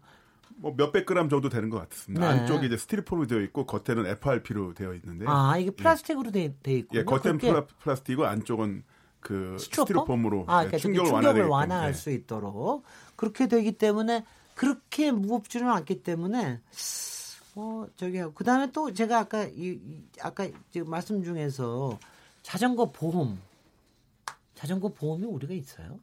뭐 0.56 0.72
몇백 0.76 1.06
그램 1.06 1.28
정도 1.28 1.48
되는 1.48 1.70
것 1.70 1.88
같습니다. 1.88 2.32
네. 2.32 2.40
안쪽에 2.40 2.66
이제 2.66 2.76
스티로폼이 2.76 3.26
되어 3.26 3.40
있고 3.40 3.66
겉에는 3.66 4.06
FRP로 4.06 4.74
되어 4.74 4.94
있는데. 4.94 5.24
아 5.26 5.58
이게 5.58 5.72
플라스틱으로 5.72 6.30
돼, 6.30 6.54
돼 6.62 6.74
있고. 6.74 6.96
예, 6.96 7.02
겉엔 7.02 7.38
플라, 7.38 7.66
플라스틱이고 7.66 8.24
안쪽은 8.24 8.84
그 9.18 9.56
스티로폼? 9.58 9.86
스티로폼으로 9.86 10.44
아, 10.46 10.62
예, 10.62 10.66
그러니까 10.68 10.78
충격을, 10.78 11.06
충격을 11.08 11.26
완화하기 11.26 11.50
완화할 11.50 11.82
때문에. 11.86 11.92
수 11.98 12.10
있도록 12.10 12.84
그렇게 13.16 13.48
되기 13.48 13.72
때문에 13.72 14.24
그렇게 14.54 15.10
무겁지는 15.10 15.68
않기 15.68 16.04
때문에 16.04 16.60
어 17.56 17.86
저기 17.96 18.20
그 18.34 18.44
다음에 18.44 18.70
또 18.72 18.92
제가 18.92 19.18
아까 19.18 19.44
이, 19.44 19.78
이 19.84 20.02
아까 20.20 20.48
지금 20.70 20.90
말씀 20.90 21.22
중에서 21.22 21.98
자전거 22.42 22.90
보험 22.90 23.40
자전거 24.54 24.88
보험이 24.88 25.24
우리가 25.26 25.54
있어요? 25.54 25.98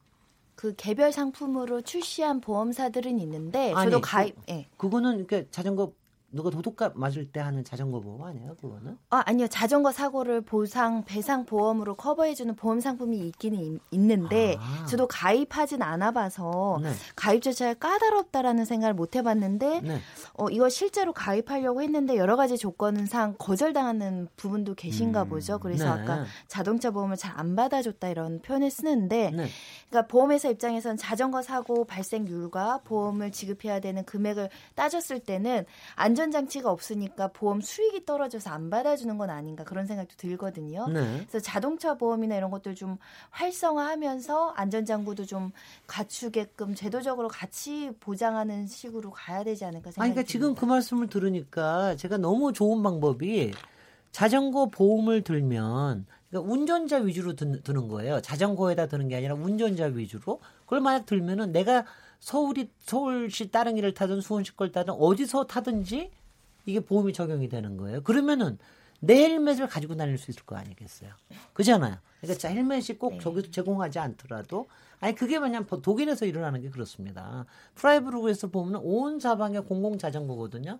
그 0.55 0.75
개별 0.75 1.11
상품으로 1.11 1.81
출시한 1.81 2.39
보험사들은 2.39 3.19
있는데 3.19 3.73
아니, 3.73 3.89
저도 3.89 4.01
가입 4.01 4.35
예. 4.49 4.67
그거는 4.77 5.25
그러니까 5.25 5.49
자전거 5.51 5.91
누가 6.33 6.49
도둑가 6.49 6.93
맞을 6.95 7.29
때 7.29 7.41
하는 7.41 7.63
자전거 7.65 7.99
보험 7.99 8.23
아니에요? 8.23 8.55
그거는? 8.55 8.97
아, 9.09 9.21
아니요. 9.25 9.47
자전거 9.47 9.91
사고를 9.91 10.39
보상, 10.39 11.03
배상 11.03 11.45
보험으로 11.45 11.95
커버해주는 11.95 12.55
보험 12.55 12.79
상품이 12.79 13.17
있기는 13.27 13.59
있- 13.59 13.81
있는데, 13.91 14.55
아. 14.57 14.85
저도 14.85 15.07
가입하진 15.07 15.81
않아봐서, 15.81 16.79
네. 16.83 16.91
가입 17.17 17.41
절차가 17.41 17.73
까다롭다라는 17.73 18.63
생각을 18.63 18.93
못 18.93 19.17
해봤는데, 19.17 19.81
네. 19.81 19.99
어, 20.37 20.49
이거 20.49 20.69
실제로 20.69 21.11
가입하려고 21.11 21.81
했는데, 21.81 22.15
여러 22.15 22.37
가지 22.37 22.57
조건상 22.57 23.35
거절당하는 23.37 24.29
부분도 24.37 24.75
계신가 24.75 25.23
음. 25.23 25.29
보죠. 25.29 25.59
그래서 25.59 25.83
네. 25.95 26.01
아까 26.01 26.23
자동차 26.47 26.91
보험을 26.91 27.17
잘 27.17 27.31
안 27.35 27.55
받아줬다 27.55 28.07
이런 28.09 28.41
표현을 28.41 28.69
쓰는데, 28.71 29.31
네. 29.31 29.47
그러니까 29.89 30.07
보험회사 30.07 30.47
입장에선 30.49 30.95
자전거 30.95 31.41
사고 31.41 31.83
발생률과 31.85 32.81
보험을 32.85 33.31
지급해야 33.31 33.79
되는 33.81 34.05
금액을 34.05 34.49
따졌을 34.75 35.19
때는 35.19 35.65
안전 35.95 36.20
장치가 36.29 36.69
없으니까 36.69 37.29
보험 37.29 37.61
수익이 37.61 38.05
떨어져서 38.05 38.49
안 38.51 38.69
받아주는 38.69 39.17
건 39.17 39.29
아닌가 39.29 39.63
그런 39.63 39.87
생각도 39.87 40.15
들거든요. 40.17 40.87
네. 40.89 41.25
그래서 41.27 41.39
자동차 41.39 41.95
보험이나 41.95 42.35
이런 42.35 42.51
것들 42.51 42.75
좀 42.75 42.97
활성화하면서 43.29 44.51
안전장구도 44.51 45.25
좀 45.25 45.51
갖추게끔 45.87 46.75
제도적으로 46.75 47.29
같이 47.29 47.91
보장하는 47.99 48.67
식으로 48.67 49.11
가야 49.11 49.43
되지 49.43 49.65
않을까 49.65 49.87
아니, 49.87 49.93
생각이 49.93 50.11
그러니까 50.11 50.29
지금 50.29 50.47
듭니다. 50.49 50.59
그 50.59 50.65
말씀을 50.65 51.07
들으니까 51.07 51.95
제가 51.95 52.17
너무 52.17 52.53
좋은 52.53 52.83
방법이 52.83 53.53
자전거 54.11 54.67
보험을 54.67 55.23
들면 55.23 56.05
그러니까 56.29 56.53
운전자 56.53 56.97
위주로 56.97 57.35
드, 57.35 57.61
드는 57.61 57.87
거예요. 57.87 58.21
자전거에다 58.21 58.87
드는 58.87 59.07
게 59.07 59.15
아니라 59.15 59.35
운전자 59.35 59.85
위주로. 59.85 60.39
그걸 60.61 60.79
만약 60.79 61.05
들면은 61.05 61.51
내가 61.51 61.85
서울이 62.21 62.69
서울시 62.79 63.51
다른 63.51 63.75
길을 63.75 63.93
타든 63.93 64.21
수원시 64.21 64.55
걸 64.55 64.71
타든 64.71 64.93
어디서 64.93 65.47
타든지 65.47 66.11
이게 66.65 66.79
보험이 66.79 67.11
적용이 67.11 67.49
되는 67.49 67.75
거예요. 67.75 68.03
그러면은 68.03 68.57
내 68.99 69.23
헬멧을 69.23 69.67
가지고 69.67 69.95
다닐 69.95 70.17
수 70.19 70.29
있을 70.29 70.43
거 70.45 70.55
아니겠어요. 70.55 71.09
그잖아요. 71.53 71.97
그러니까 72.21 72.39
자, 72.39 72.49
헬멧이 72.49 72.99
꼭 72.99 73.19
저기서 73.19 73.49
제공하지 73.49 73.97
않더라도 73.97 74.67
아니 74.99 75.15
그게 75.15 75.39
마냥 75.39 75.65
독일에서 75.65 76.27
일어나는 76.27 76.61
게 76.61 76.69
그렇습니다. 76.69 77.45
프라이브루그에서 77.73 78.47
보면 78.49 78.81
온 78.83 79.19
사방에 79.19 79.59
공공 79.59 79.97
자전거거든요. 79.97 80.77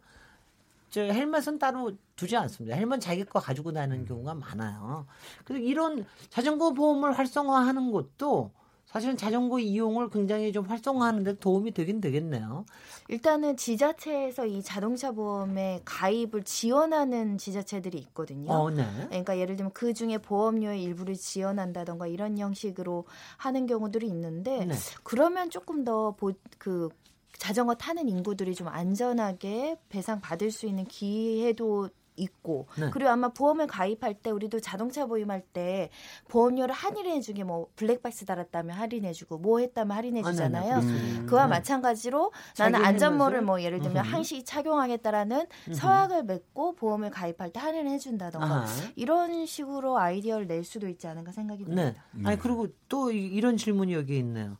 저 0.92 1.02
헬멧은 1.02 1.58
따로 1.58 1.94
두지 2.16 2.38
않습니다. 2.38 2.76
헬멧 2.76 3.02
자기 3.02 3.24
거 3.24 3.40
가지고 3.40 3.72
다니는 3.72 4.06
경우가 4.06 4.36
많아요. 4.36 5.08
그래서 5.44 5.64
이런 5.64 6.06
자전거 6.30 6.74
보험을 6.74 7.18
활성화하는 7.18 7.92
것도 7.92 8.52
사실은 8.92 9.16
자전거 9.16 9.60
이용을 9.60 10.10
굉장히 10.10 10.52
좀 10.52 10.66
활성화하는 10.66 11.24
데 11.24 11.34
도움이 11.34 11.72
되긴 11.72 12.02
되겠네요. 12.02 12.66
일단은 13.08 13.56
지자체에서 13.56 14.46
이 14.46 14.62
자동차 14.62 15.12
보험에 15.12 15.82
가입을 15.86 16.44
지원하는 16.44 17.38
지자체들이 17.38 17.98
있거든요. 18.00 18.52
어, 18.52 18.70
네. 18.70 18.86
그러니까 19.08 19.38
예를 19.38 19.56
들면 19.56 19.72
그 19.74 19.94
중에 19.94 20.18
보험료의 20.18 20.84
일부를 20.84 21.16
지원한다던가 21.16 22.08
이런 22.08 22.38
형식으로 22.38 23.06
하는 23.38 23.66
경우들이 23.66 24.08
있는데 24.08 24.66
네. 24.66 24.76
그러면 25.04 25.50
조금 25.50 25.86
더그 25.86 26.90
자전거 27.38 27.74
타는 27.74 28.10
인구들이 28.10 28.54
좀 28.54 28.68
안전하게 28.68 29.78
배상 29.90 30.20
받을 30.20 30.52
수 30.52 30.68
있는 30.68 30.86
기회도 30.86 31.90
있고 32.22 32.68
네. 32.78 32.90
그리고 32.92 33.10
아마 33.10 33.30
보험을 33.30 33.68
가입할 33.68 34.14
때 34.14 34.30
우리도 34.30 34.60
자동차 34.60 35.06
보험할 35.06 35.42
때 35.54 35.90
보험료를 36.30 36.74
할인해 36.74 37.20
주게 37.22 37.44
뭐 37.44 37.68
블랙박스 37.76 38.26
달았다면 38.26 38.76
할인해 38.78 39.12
주고 39.14 39.38
뭐 39.38 39.60
했다면 39.60 39.96
할인해 39.98 40.20
아, 40.22 40.24
네, 40.24 40.28
네, 40.30 40.32
주잖아요. 40.32 40.70
그렇습니다. 40.82 41.26
그와 41.26 41.44
네. 41.46 41.50
마찬가지로 41.50 42.32
나는 42.58 42.84
안전모를? 42.86 43.42
뭐 43.42 43.62
예를 43.62 43.80
들면 43.80 44.06
음흠. 44.06 44.14
항시 44.16 44.44
착용하겠다라는 44.46 45.48
서약을 45.74 46.24
맺고 46.26 46.76
보험을 46.76 47.10
가입할 47.10 47.52
때 47.52 47.60
할인을 47.60 47.90
해준다던가 47.92 48.48
아하. 48.48 48.68
이런 48.96 49.46
식으로 49.46 49.98
아이디어를 49.98 50.48
낼 50.48 50.64
수도 50.64 50.88
있지 50.88 51.08
않은가 51.08 51.32
생각이 51.32 51.66
네. 51.66 51.76
듭니다. 51.76 52.04
아니 52.24 52.38
그리고 52.40 52.68
또 52.88 53.12
이- 53.12 53.26
이런 53.28 53.58
질문이 53.58 53.94
여기 53.94 54.18
있네요. 54.20 54.58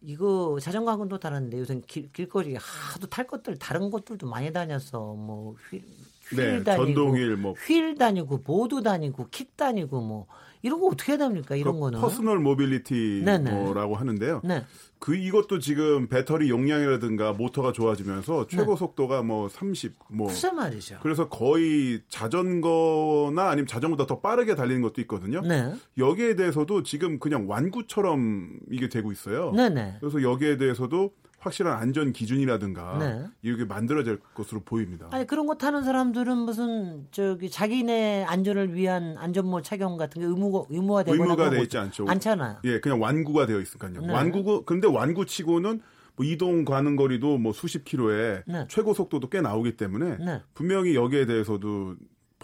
이거 0.00 0.58
자전거하고는 0.62 1.08
또 1.08 1.18
다른데 1.18 1.58
요새 1.58 1.80
길, 1.86 2.10
길거리 2.12 2.54
하도 2.54 3.08
탈 3.08 3.26
것들 3.26 3.58
다른 3.58 3.90
것들도 3.90 4.28
많이 4.28 4.52
다녔어. 4.52 5.14
뭐 5.14 5.54
휠, 5.70 5.82
휠 6.30 6.36
네, 6.36 6.62
다니고 6.64 6.84
전동휠 6.86 7.40
뭐 7.40 7.54
휠 7.66 7.94
다니고 7.96 8.42
보드 8.42 8.82
다니고 8.82 9.28
킥 9.30 9.56
다니고 9.56 10.00
뭐 10.00 10.26
이런 10.62 10.80
거 10.80 10.88
어떻게 10.88 11.12
해야 11.12 11.18
됩니까? 11.18 11.54
이런 11.54 11.74
그 11.74 11.80
거는. 11.80 12.00
personal 12.00 12.40
mobility 12.40 13.22
네네. 13.24 13.50
뭐라고 13.52 13.94
하는데요. 13.94 14.40
네. 14.44 14.64
그 14.98 15.14
이것도 15.14 15.60
지금 15.60 16.08
배터리 16.08 16.50
용량이라든가 16.50 17.32
모터가 17.32 17.70
좋아지면서 17.70 18.46
네. 18.48 18.56
최고 18.56 18.74
속도가 18.74 19.22
뭐 19.22 19.48
30, 19.48 19.94
뭐 20.08 20.26
글쎄 20.26 20.50
말이죠. 20.50 20.98
그래서 21.00 21.28
거의 21.28 22.00
자전거나 22.08 23.48
아니면 23.50 23.66
자전거보다 23.68 24.06
더 24.12 24.20
빠르게 24.20 24.54
달리는 24.56 24.82
것도 24.82 25.00
있거든요. 25.02 25.40
네. 25.42 25.72
여기에 25.96 26.34
대해서도 26.34 26.82
지금 26.82 27.18
그냥 27.20 27.48
완구처럼 27.48 28.58
이게 28.70 28.88
되고 28.88 29.12
있어요. 29.12 29.52
네 29.54 29.68
네. 29.68 29.96
그래서 30.00 30.22
여기에 30.22 30.56
대해서도 30.56 31.12
확실한 31.38 31.78
안전 31.78 32.12
기준이라든가 32.12 32.98
네. 32.98 33.26
이렇게 33.42 33.64
만들어질 33.64 34.18
것으로 34.34 34.60
보입니다. 34.60 35.08
아니 35.12 35.26
그런 35.26 35.46
거 35.46 35.54
타는 35.54 35.84
사람들은 35.84 36.36
무슨 36.36 37.06
저기 37.10 37.48
자기네 37.50 38.24
안전을 38.24 38.74
위한 38.74 39.16
안전모 39.18 39.62
착용 39.62 39.96
같은 39.96 40.20
게 40.20 40.26
의무 40.26 40.66
의무화 40.68 41.04
되거나 41.04 41.22
의무가 41.22 41.50
거 41.50 41.56
있지 41.62 41.78
않죠. 41.78 42.06
않잖아요. 42.08 42.58
예, 42.64 42.80
그냥 42.80 43.00
완구가 43.00 43.46
되어 43.46 43.60
있으니까요. 43.60 44.04
네. 44.06 44.12
완구고 44.12 44.64
근데 44.64 44.88
완구치고는 44.88 45.80
뭐 46.16 46.26
이동 46.26 46.64
가는 46.64 46.96
거리도 46.96 47.38
뭐 47.38 47.52
수십 47.52 47.84
킬로에 47.84 48.42
네. 48.46 48.66
최고 48.68 48.92
속도도 48.92 49.28
꽤 49.28 49.40
나오기 49.40 49.76
때문에 49.76 50.16
네. 50.18 50.42
분명히 50.54 50.96
여기에 50.96 51.26
대해서도 51.26 51.94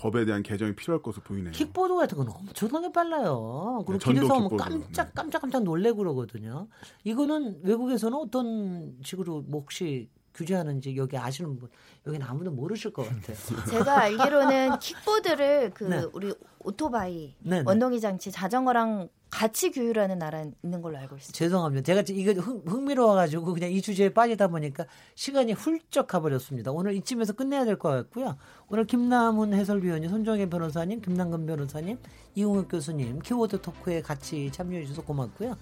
법에 0.04 0.26
대한 0.26 0.42
개정이 0.42 0.74
필요할 0.74 1.00
것으로 1.02 1.22
보이네요. 1.24 1.52
킥보드 1.52 1.94
같은 1.94 2.18
건 2.18 2.28
엄청나게 2.28 2.92
빨라요. 2.92 3.84
그리고 3.86 3.98
네, 4.04 4.12
길에서 4.12 4.34
오면 4.34 4.50
킥보드. 4.50 4.62
깜짝 4.62 5.14
깜짝 5.14 5.40
깜짝 5.40 5.62
놀래고 5.62 5.96
그러거든요. 5.96 6.68
이거는 7.04 7.60
외국에서는 7.62 8.18
어떤 8.18 8.98
식으로 9.02 9.40
뭐 9.46 9.62
혹시 9.62 10.10
규제하는지 10.34 10.96
여기 10.96 11.16
아시는 11.16 11.58
분 11.58 11.68
여기는 12.06 12.26
아무도 12.26 12.50
모르실 12.50 12.92
것 12.92 13.06
같아요. 13.08 13.36
제가 13.70 14.00
알기로는 14.02 14.78
킥보드를 14.78 15.70
그 15.74 15.84
네. 15.84 16.04
우리 16.12 16.34
오토바이, 16.60 17.34
네, 17.40 17.58
네. 17.58 17.62
원동기 17.64 18.00
장치, 18.00 18.30
자전거랑 18.32 19.08
같이 19.30 19.70
규율하는 19.72 20.18
나라 20.18 20.44
있는 20.62 20.80
걸로 20.80 20.96
알고 20.96 21.16
있어요. 21.16 21.32
죄송합니다. 21.32 21.82
제가 21.84 22.02
이거 22.08 22.40
흥, 22.40 22.62
흥미로워가지고 22.66 23.52
그냥 23.52 23.70
이 23.72 23.82
주제에 23.82 24.08
빠지다 24.10 24.46
보니까 24.48 24.86
시간이 25.16 25.52
훌쩍 25.54 26.06
가버렸습니다. 26.06 26.70
오늘 26.70 26.94
이쯤에서 26.94 27.32
끝내야 27.32 27.64
될 27.64 27.76
것 27.76 27.88
같고요. 27.90 28.36
오늘 28.68 28.86
김남훈 28.86 29.52
해설위원님, 29.54 30.08
손정혜 30.08 30.48
변호사님, 30.48 31.00
김남근 31.00 31.46
변호사님, 31.46 31.98
이웅혁 32.36 32.68
교수님 32.68 33.18
키워드 33.20 33.60
토크에 33.60 34.02
같이 34.02 34.50
참여해 34.52 34.82
주셔서 34.84 35.02
고맙고요. 35.02 35.56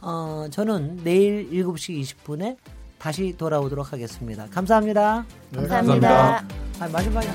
어, 0.00 0.46
저는 0.50 0.96
내일 1.04 1.48
7시 1.50 2.00
20분에 2.02 2.56
다시 3.02 3.34
돌아오도록 3.36 3.92
하겠습니다. 3.92 4.46
감사합니다. 4.46 5.26
감사합니다. 5.52 6.44
아, 6.78 6.88
마지막에 6.88 7.26